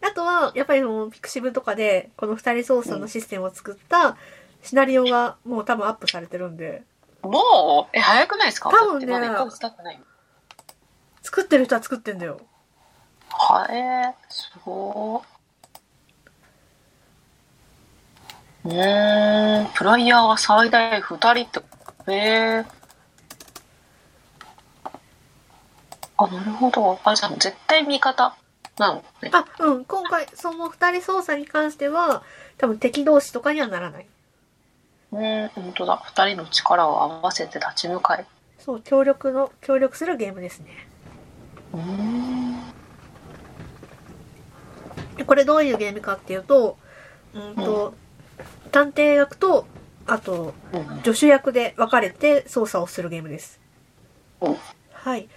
[0.07, 4.16] あとは、やっぱりそのピクシブとかで、この二人操作のシステムを作った
[4.62, 6.82] シナリオがもう多分アップされてるんで、
[7.22, 7.96] もう？
[7.96, 8.68] え、早くないですか？
[8.70, 10.00] 多分ねだってまだ1ヶ月経ってないよ。
[11.22, 12.38] 作ってる人は作ってんだよ。
[13.30, 15.34] はえー、すごー。
[18.66, 21.30] うーん、プライヤーが最大2人
[21.61, 21.62] っ
[22.07, 22.66] て、えー。
[26.27, 26.99] あ、なるほど。
[27.05, 28.37] あ、じゃあ絶対味方
[28.79, 29.05] なの？
[29.22, 29.31] ね。
[29.33, 29.85] あ、うん。
[29.85, 32.22] 今回、その二人操作に関しては、
[32.59, 34.07] 多分敵同士とかにはならない。
[35.12, 35.99] うーん、本当だ。
[35.99, 38.27] 2人の力を合わせて立ち向かえ。
[38.59, 40.89] そう、協力の、協力するゲームですね。
[41.72, 42.55] うーん。
[45.16, 46.77] でこれどういうゲームかっていうと、
[47.35, 47.95] うんと、
[48.72, 49.66] 探偵役と、
[50.07, 53.61] あと、うん助手役で分かれて操作をするゲームです。
[54.41, 54.57] うん
[54.93, 55.29] はい。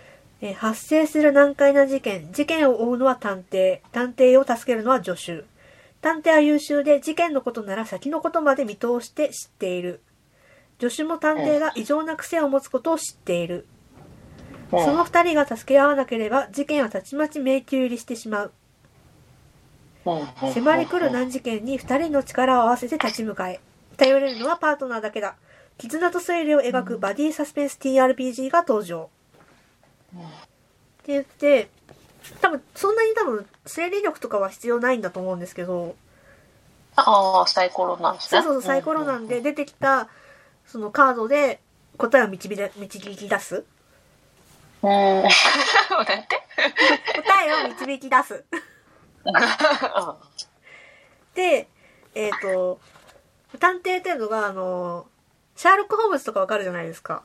[0.41, 2.31] えー発生する難解な事件。
[2.31, 3.79] 事件を追うのは探偵。
[3.91, 5.43] 探偵を助けるのは助手。
[6.01, 10.01] 探偵は優秀で事件のことなら先のことまで見通して知っている。
[10.79, 13.65] 助手も探偵が異常な癖を持つことを知っている。
[14.71, 18.51] うんその二人が助け合わなければ事件はたちまち迷宮入りしてしまう。
[20.05, 20.11] う
[20.47, 23.59] ん迫り来る難事件に二人の力を合わせて立ち向かえ。
[23.95, 25.35] 頼れるのはパートナーだけだ。
[25.77, 29.09] 絆と推理を描くバディサスペンス TRPG が登場。
[30.23, 31.69] って言って、
[32.41, 35.95] 多分、そんなに多分、推理力とかは必要ないんだと思うんですけど、
[36.95, 38.41] ああ、サイコロなんですね。
[38.41, 40.09] そうそうサイコロなんで出てきた、
[40.65, 41.61] そのカードで
[41.97, 43.63] 答えを導き出導き出す。
[44.81, 44.89] うん。
[44.89, 45.21] うん。
[45.21, 45.29] なんて
[47.15, 48.43] 答えを導き出す。
[51.35, 51.67] で、
[52.15, 52.79] えっ、と、
[53.59, 55.05] 探偵っていうのが、あの、
[55.55, 57.21] シャーロック・ホームズとかわかるじゃないですか。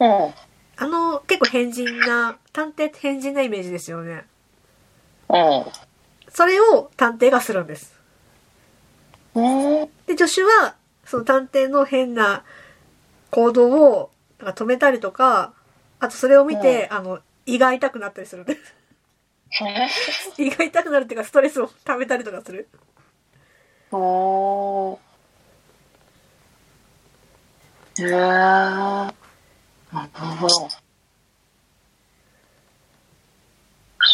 [0.00, 0.34] うん。
[0.78, 4.24] あの、結構変人な、探偵って変人なイメージですよね。
[5.28, 5.64] うん。
[6.28, 7.98] それを探偵がするんです。
[9.34, 9.88] うん。
[10.06, 10.74] で、助手は、
[11.04, 12.44] その探偵の変な
[13.30, 15.54] 行動を、なんか止めたりとか、
[15.98, 18.74] あとそれを見て、あの、胃が痛くなったりするんです。
[20.36, 22.68] 胃が痛くなるっていうか、ストレスを溜めたりとかする。
[23.92, 24.98] おー。
[29.94, 30.20] へえ。
[30.20, 30.68] なるほど。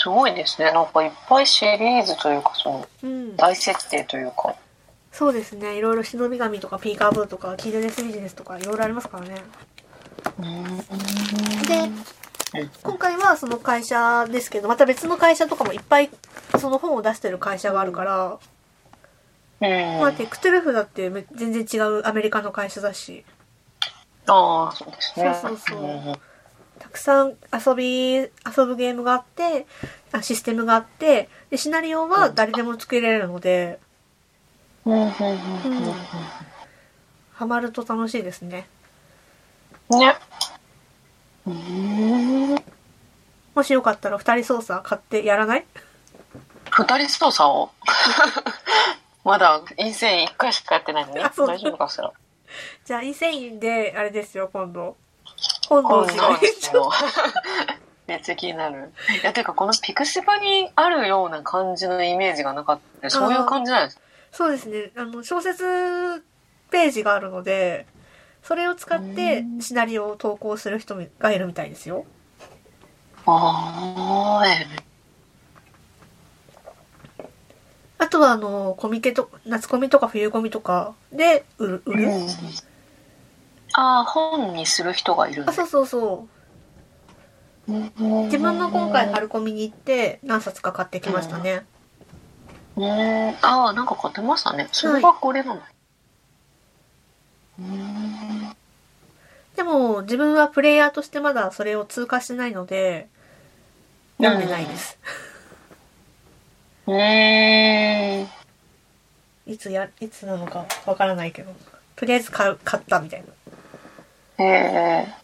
[0.02, 0.72] すごいですね。
[0.72, 3.36] なんかいっぱいシリーズというか、その、うん。
[3.36, 4.56] 大設定というか。
[5.12, 5.76] そうですね。
[5.76, 9.42] いろいろ忍び神とかピーカーブーとか、キードレスビジネスとか、いろいろありますからね。
[11.68, 11.90] で、
[12.82, 16.10] 今回はその会社ですけど、また別の会社とかもいっぱい
[16.58, 18.38] その本を出してる会社があるから、
[19.60, 20.00] うん。
[20.00, 23.24] まあ、テクトゥルフだってめ全然違うアメリカの会社だし、
[24.26, 25.34] ああ、そうですね。
[25.40, 26.14] そうそうそうん
[26.78, 28.28] たくさん遊び、遊
[28.66, 29.66] ぶゲームがあって、
[30.10, 33.78] あシステムがあって、で、シナリオは誰でも作れるので、
[34.84, 35.02] うん。
[35.02, 35.08] うん。
[35.08, 35.10] うん。
[37.34, 38.68] ハマると楽しいですね。
[39.90, 40.00] うん。
[40.00, 40.16] ね。
[41.46, 42.54] うん。
[43.54, 45.64] もしよかったら二人操作買ってやらない？
[46.70, 47.70] 二人操作を？
[49.24, 51.22] まだインセイン一回しかやってないのに？
[51.22, 52.10] あそう大丈夫かしら？
[52.84, 54.96] じゃあ、インセインで、あれですよ、今度。
[55.68, 56.90] 本今能寺が度ですよ
[58.06, 58.92] めっちゃ気になる。
[59.22, 63.10] いやてかこのピクシバにあるような感じのイメージがなかった。
[63.10, 64.00] そういう感じなんです
[64.32, 64.90] そうですね。
[64.96, 66.20] あの、小説
[66.70, 67.86] ページがあるので、
[68.42, 72.04] それを使ってシナリオを投稿する人がいるみたいですよ。
[73.24, 74.66] ああえ
[78.02, 81.82] あとは、あの、コミケと、夏コミとか冬コミとかで売る。
[81.86, 82.26] 売る、うん
[83.74, 86.26] ああ本にする人がいるんあ、そうそうそ
[87.66, 87.72] う。
[88.24, 91.64] 自分も今回春コミに行って何冊か買ってきましたね。
[92.76, 93.30] うん。
[93.40, 94.68] ああなんか買ってましたね。
[94.72, 95.62] それがこれなの、
[97.60, 98.52] うん。
[99.56, 103.08] でも、自分はプレイヤーとしてまだそれを通過してないので、
[104.18, 104.98] 読んでないです。
[105.28, 108.28] うーん
[109.46, 111.52] いつや、いつなのかわからないけど。
[111.96, 113.24] とりあえず買う買ったみたい
[114.38, 114.44] な。
[114.44, 114.48] へ
[115.06, 115.14] え。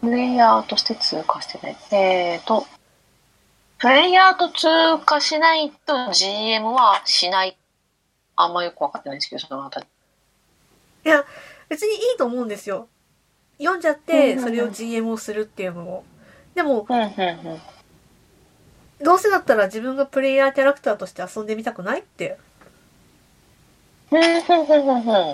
[0.00, 1.76] プレイヤーとして通過してない。
[1.92, 2.66] えーと、
[3.78, 7.56] プレイヤーと通過しないと GM はしない。
[8.36, 9.86] あんまよくわかってないですけど、そのあたり。
[11.04, 11.24] いや、
[11.68, 12.88] 別にいいと思うんですよ。
[13.58, 16.04] 読んじゃっうんて、それを GM をするっていうのも。
[16.54, 17.60] でも、うん、うん、うん。
[19.02, 22.36] どうせだったら自分がプレイヤーキャラクターとして遊んでみたくないって。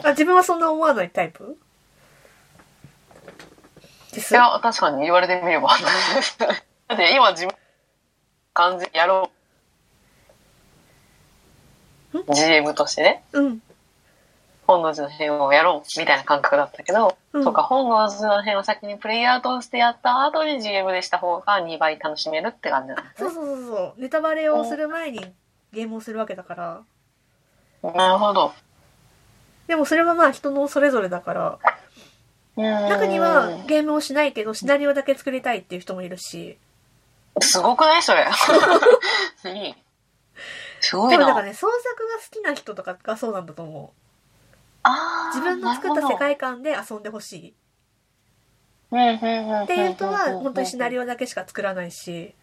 [0.04, 1.56] あ、自分はそんな思わないタイプ？
[4.12, 4.32] です。
[4.32, 5.68] いや、確かに言われてみれば。
[6.88, 7.54] だって今自分、
[8.54, 9.30] 感じ、やろ
[12.12, 12.34] う。
[12.34, 13.24] GM としてね。
[13.32, 13.62] うん。
[14.66, 23.30] 本能寺の変をやろうみたいな感覚だったけど、うんそうか、本能寺の変を先にプレイヤーとしてやった後に GM でした方が2倍楽しめるって感じなんですね。
[23.30, 24.00] そうそうそうそう。
[24.00, 25.20] ネタバレをする前に
[25.72, 26.82] ゲームをするわけだから。
[27.94, 28.52] なるほど。
[29.68, 31.58] でもそれはまあ人のそれぞれだから。
[32.56, 36.58] 中中にはゲームをしないけどシナリオだけ作りたいっていう人もいるし。
[37.40, 38.26] すごくないそれ。
[40.80, 41.16] すごいな。
[41.16, 44.05] 多分だからね、創作が好きな人とかがそうなんだと思う。
[45.34, 47.55] 自分の作った世界観で遊んでほしい。
[48.89, 52.34] っていう人は本当にシナリオだけしか作らないし。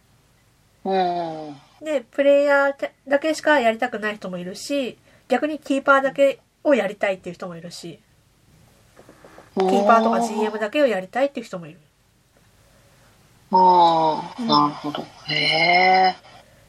[0.83, 1.55] うん。
[1.81, 4.97] で、プレイヤーだけしかやりたくない人もいるし、
[5.29, 7.99] 逆にキーパーだけをやりたいっていう人もいるし、
[9.57, 11.79] キキーパーとか GM だけをやりたいっていう人もいる。
[13.51, 15.05] ああ、うんなるほど。
[15.27, 16.15] へえ。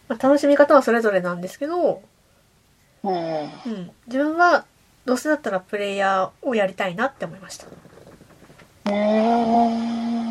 [0.06, 2.02] まあ、楽しみ方はそれぞれなんですけど、
[3.02, 3.14] うん。
[3.14, 4.66] うん、自分は
[5.04, 7.66] どうせだったらプレイヤーをやりたいなって思いました。
[7.66, 9.70] うー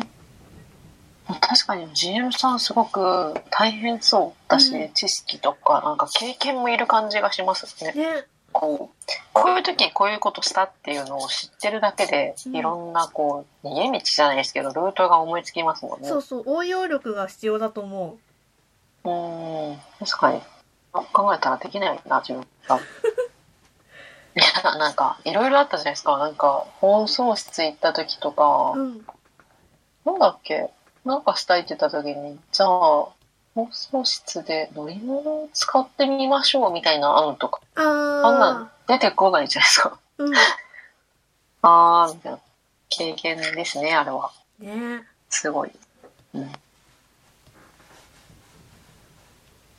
[1.40, 7.92] 確かに GM さんすごく大変そうだし、うん知識とかなんか経験もいる感じがしますね。
[7.92, 8.24] ね。
[8.52, 16.08] こうこういう時こういうことしたっていうのを知ってるだけで、うんいろんなこう逃げ道じゃないですけどルートが思いつきますもんね。
[16.08, 18.16] そうそう、応用力が必要だと思
[19.04, 19.08] う。
[19.08, 20.40] うん確かに
[20.92, 22.78] あ考えたらできないな自分が。
[24.36, 28.72] いやなんかいろいろあったじゃないですかなんか放送室行った時とか。
[28.74, 29.06] うん。
[30.04, 30.70] なんだっけ？
[31.04, 33.12] なんかしたいって言った時に、じゃあ、放
[33.70, 37.84] 送室で乗り物を使ってみましょうみたいな案とか、ああ
[38.36, 39.98] んなんあ、出てこないじゃないですか。
[40.18, 40.34] うん。
[41.62, 42.38] あー、みたいな。
[42.88, 44.32] 経験ですね、あれは。
[44.58, 45.02] ね。
[45.28, 45.70] すごい。
[46.34, 46.42] うん。
[46.42, 46.46] う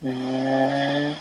[0.04, 0.12] ーん。
[0.12, 1.16] うんうん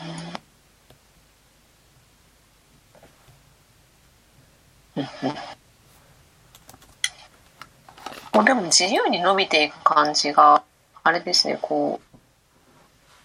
[8.34, 10.64] もうでも自由に伸びていく感じが、
[11.04, 12.00] あれですね、こ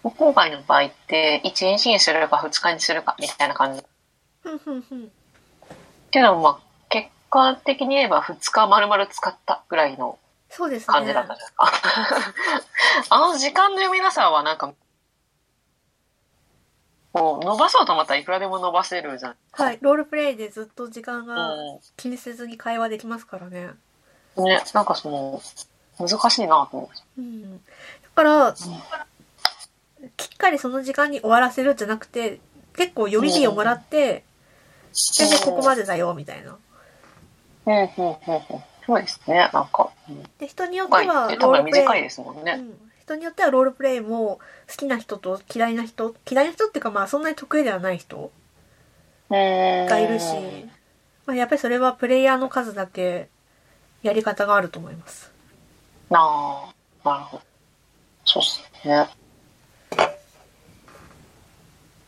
[0.03, 3.83] う、郊外の場合って、1日にするか2日にするかみたいな感じ。
[6.11, 6.59] けど、まあ、
[6.89, 10.17] 結果的に言えば2日丸々使ったぐらいの
[10.49, 10.93] そうですね。
[10.93, 13.15] 感じだったじゃないですか。
[13.15, 14.73] あの時間の読みなさはなんか、
[17.13, 19.35] こう伸ばそうと思ったらいくらでも伸ばせるじゃん。
[19.51, 19.79] はい。
[19.81, 23.69] ロールプレイでずっと時間がう気にせずに会話できますからね。
[24.41, 24.43] ん。
[24.45, 25.41] ね、なんかその、
[25.99, 27.57] 難しいなと思いましうん。
[27.57, 27.59] だ
[28.15, 28.53] から、
[30.15, 32.39] きっかりその時間に終わらせるんじゃなくて、
[32.75, 34.23] 結構読み日をもらって、
[35.17, 35.25] た。
[35.27, 36.57] で、ここまでだよ、みたいな。
[37.65, 38.15] うん、うん、うん、うん。
[38.85, 39.91] そうですね、なんか。
[40.09, 42.55] うんで、人によっては、ロールプレイ短いですもんね。
[42.59, 44.39] うん、人によってはロールプレイも
[44.69, 48.31] 好きな人と嫌いな人嫌いな人っていうかまあそんなに得意ではない人
[49.29, 49.85] うん。
[49.85, 50.35] がいるし、
[51.25, 53.29] まあ、やっぱりそれはプレイヤーの数だけ
[54.01, 55.31] やり方があると思います
[56.09, 56.73] なあ、
[57.07, 57.43] なるほど。
[58.25, 59.07] そうっすね。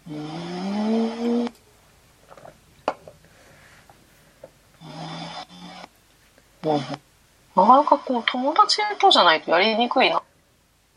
[0.10, 1.42] うーん。
[1.42, 1.50] うん。
[6.66, 10.22] なかなかこう、友達とじゃないとやりにくいな。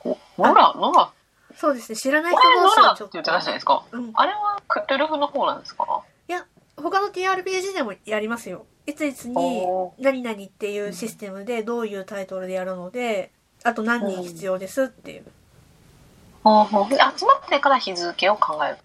[0.04, 1.10] ノラ、ノラ、
[1.56, 3.84] そうですね知らないこ人同士はちょっと言ってたじゃないですか？
[3.90, 6.02] うん、あれはクトゥルフの方なんですか？
[6.28, 8.66] いや他の TRPG でもやりますよ。
[8.86, 13.32] いついつにお何々っていうシステムでどういうタイトルでやるので
[13.64, 15.24] あと何人必要ですっていう。
[16.44, 18.76] ほうほうで集まってから日付を考える。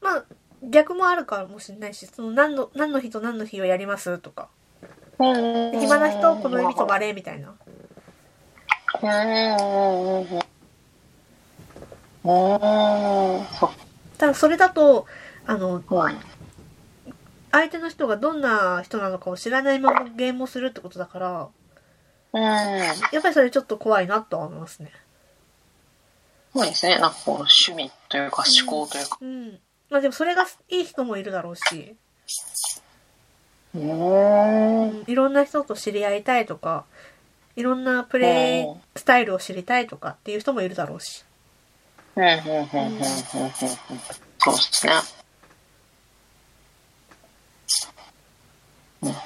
[0.00, 0.24] まあ
[0.62, 4.48] 逆もあるかもしれないしその何の何の日と何の日をやりますとか。
[5.18, 7.54] 暇な人この指とバレみたいな
[9.02, 9.08] うん。
[9.08, 10.20] うん。
[10.20, 10.38] うん。
[12.24, 13.38] うん。
[13.38, 13.46] うん。
[13.58, 13.70] そ
[14.18, 15.06] ただそれだと
[15.46, 15.82] あの。
[17.52, 18.40] 相手の人がどん。
[18.40, 21.48] な人なのかを知らないままゲームをするってことだから
[22.32, 22.42] うん。
[22.42, 24.92] やっぱりそれちょっと怖いなとは思いますね
[26.52, 26.98] そうですね。
[26.98, 27.10] なん。
[27.10, 29.18] かこう、趣味というか思考というか。
[29.20, 29.58] うん。
[29.90, 31.96] まあでもそれがいい人もいるだろうし、
[33.74, 33.78] う。
[33.78, 35.32] ん、いろん。
[35.34, 36.86] な人と知り合いたいとか
[37.56, 41.24] いろんなプレイスタイルを知りたいとかっていう人もいるだろうし
[42.16, 43.02] うん、うん、うん、うん、うん、うん。
[44.38, 44.92] そうですね。
[49.02, 49.16] うん、うん。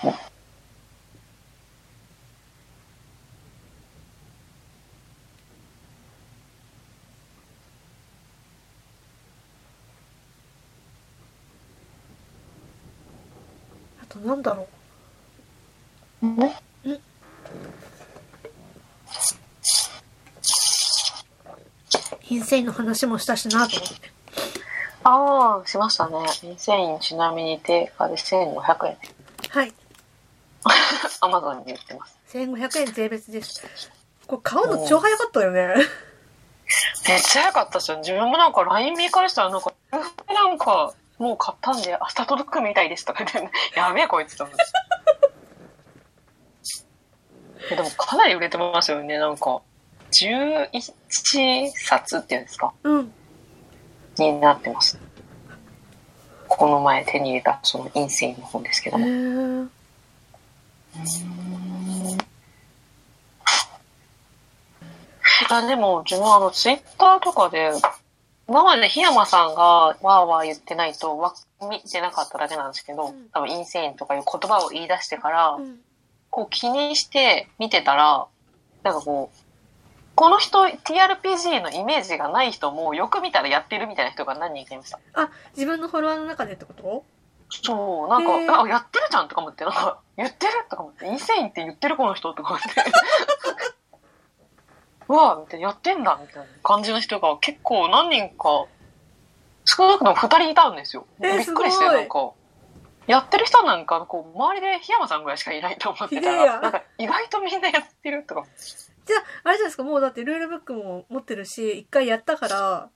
[14.02, 14.66] あとなんだろ
[16.22, 16.36] うん
[16.84, 17.00] う
[22.30, 24.10] インセインの話もしたしなと思って
[25.02, 26.16] ああ、しましたね。
[26.16, 28.96] 2000円ちなみに定価で1500円。
[29.48, 29.72] はい
[31.22, 32.18] アマゾンに売ってます。
[32.28, 33.90] 1500円税別です
[34.26, 35.74] これ買うの超早かったよね
[37.08, 37.98] めっちゃ早かったですよ。
[37.98, 39.98] 自分もなんか LINE 見返したらなんか、な
[40.44, 44.62] んか、もう買ったんで明日届くみたいですとか言って、やべえこいつと思って。
[47.72, 49.18] えでもかなり売れてますよね。
[49.18, 49.62] なんか、
[50.12, 52.72] 11冊っていうんですか？
[52.82, 53.12] うん。
[54.18, 54.98] になってます。
[56.48, 59.06] この前手に入れたそのインセインの本ですけどへも。
[59.06, 59.68] ー。
[65.48, 67.72] あでも自分あのツイッターとかで
[68.48, 71.32] 今まで檜山さんがわーわー言ってないとわ
[71.68, 73.28] 見てなかっただけなんですけど、うん。
[73.32, 75.78] 多分インセインとかいう言葉を言い出してから、うん。
[76.30, 78.26] こう気にして見てたら
[78.82, 79.36] なんかこう
[80.20, 85.00] この人 TRPG のイメージがない人もよく見たらやってるみたいな人が何人かいました。
[85.14, 87.04] あ、自分のフォロワーの中でってこと？
[87.48, 92.68] そうなんか、あやってるじゃんとか思ってなんか 言ってるとか思ってインセインって言ってるこの人とか思って。
[95.08, 98.66] う わみたいなやってんだみたいな感じの人が結構何人か
[99.64, 101.06] 少なくとも2人いたんですよ。
[101.20, 102.32] えーびっくりしてなんか。
[103.06, 108.44] やってる人なんかこう周りで檜山さんぐらいしかいないと思ってたらなんか意外とみんなやってるとか
[109.06, 112.90] じゃあ、あれじゃないですか、もうだってルールブックも持ってるし、一回やったから、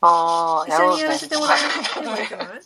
[0.00, 1.60] ああ一緒にやらせてもらえ
[2.36, 2.60] ない？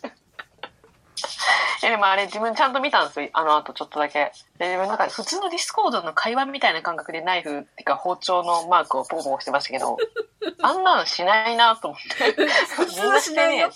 [1.81, 3.29] えでもあれ自分ちゃんと見たんですよ。
[3.31, 4.33] あの後ちょっとだけ。
[4.57, 9.97] で自分なんか普通のディスコードの会話みたいな感覚でナイフっていうか包丁のマークをポコポコしてましたけど
[10.61, 12.33] あんなのしないなと思って。
[12.75, 13.71] 普通はしないよ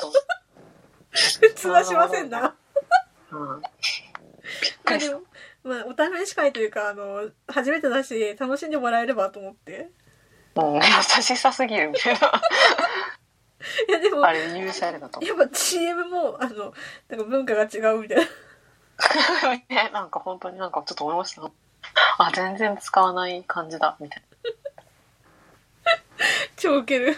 [1.12, 2.56] 普通はしませんな。
[3.32, 3.62] うん。
[3.62, 5.18] びっくまありした
[5.64, 9.90] まあ、お試し会というか、あの、初めてだし、楽しんでもらえればと思って。
[10.56, 12.20] うん、優しさすぎるみたいな。
[13.88, 16.74] いや、でも、あれ許されたと思やっぱ CM も、あの、
[17.08, 18.24] なんか文化が違うみたいな。
[18.24, 18.28] う。
[19.74, 21.50] ね、なんか本当になんかちょっと思いました。
[22.18, 24.34] あ、全然使わない感じだ、みたいな。
[26.58, 27.16] 超ウケる。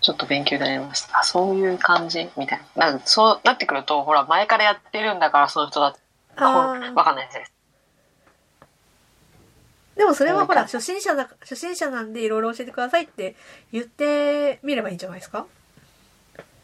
[0.00, 1.20] ちょっと勉強になりました。
[1.20, 2.86] あ、そういう感じみたいな。
[2.86, 6.00] なんかそうなってくると、ほら、前からやってるんだから、その人だって、
[6.36, 7.52] わかんないです。
[9.96, 13.36] ーでもそれはほら、うん初心者だ、初心者なんでいろいろ教えてくださいって
[13.72, 15.46] 言ってみればいいんじゃないですか？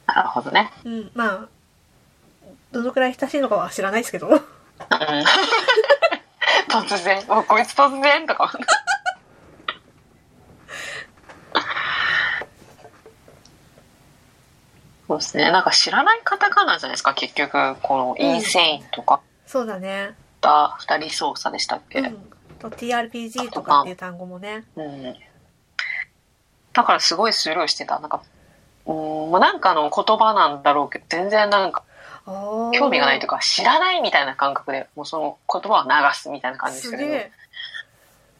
[0.07, 0.73] なるほどね。
[0.85, 1.49] うん、まあ、
[2.73, 4.29] どのくらい親しいのかは知らないですけど。
[4.29, 4.41] うん
[6.71, 8.53] 突然、おこいつ突然とか。
[15.09, 15.51] そうですね。
[15.51, 17.77] なんか知らないカタカナじゃないですか、結局。
[17.83, 20.15] このインセインとか、そうだね。
[20.43, 22.17] た二人操作でしたっけ、うん。
[22.59, 24.65] と TRPG とかっていう単語もね。
[24.77, 25.17] うん。
[26.75, 27.99] だからすごいスルーしてた。
[27.99, 28.23] なんか、
[28.85, 31.83] うん、なんかの言葉なんだろうけど、全然なんか。
[32.27, 37.05] 興味がないというか、知らないみたいな感覚で、もうその言葉を流すみたいな感じですけど。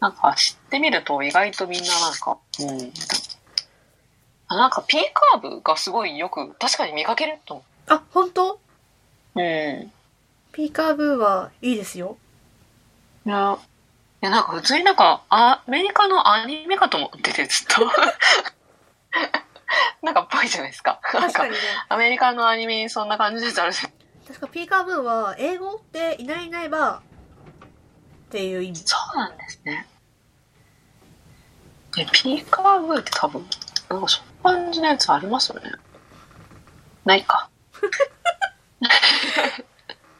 [0.01, 2.93] なんか知ってみると意外とみんななんか、うん。
[4.49, 8.53] あなんか P カーブがすごいよく、確かに見かけると思あ、本当？
[8.53, 8.59] う。
[9.37, 9.93] うん。
[10.59, 12.19] ピーカーブーはいいですよ。
[13.25, 13.57] いや、
[14.23, 17.87] いやなんか普通になんか、アメリカのアニメかと思ってて、ずっと。
[20.03, 20.99] なんかっぽいじゃないですか。
[21.15, 21.59] なんか確かにね。
[21.89, 23.93] アメリカのアニメにそんな感じですあるじゃん
[24.27, 27.03] 確かピーカーブーは英語っていないいないばっ
[28.31, 28.83] ていう意味。
[28.85, 29.87] そうなんですね。
[31.99, 33.49] え、ピーカーブーって多分、
[33.89, 35.71] なんかそういう感じのやつありますよね。
[37.05, 37.49] ないか。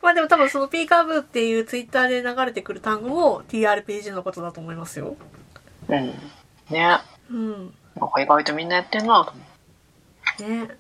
[0.09, 5.17] まあでも多分そのピーカーブーっていうツイッターで流れてくる単語も TRPG のことだと思いますよ。
[5.87, 6.15] うん。
[6.71, 6.99] ね。
[7.31, 7.75] うん。
[7.95, 9.35] なんか意外とみんなやってんなと
[10.41, 10.71] 思ね。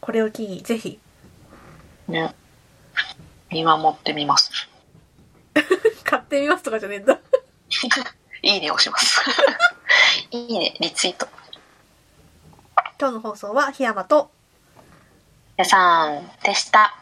[0.00, 1.00] これを機にぜひ。
[2.08, 2.12] う。
[2.12, 2.36] ね。
[3.50, 4.52] 見守ってみます。
[6.04, 7.18] 買ってみますとかじゃねえんだ。
[8.42, 9.20] いいね押します。
[10.30, 11.26] いいね、リツイート。
[13.00, 14.30] 今日の放送は檜山と、
[15.58, 17.01] 皆さんでした。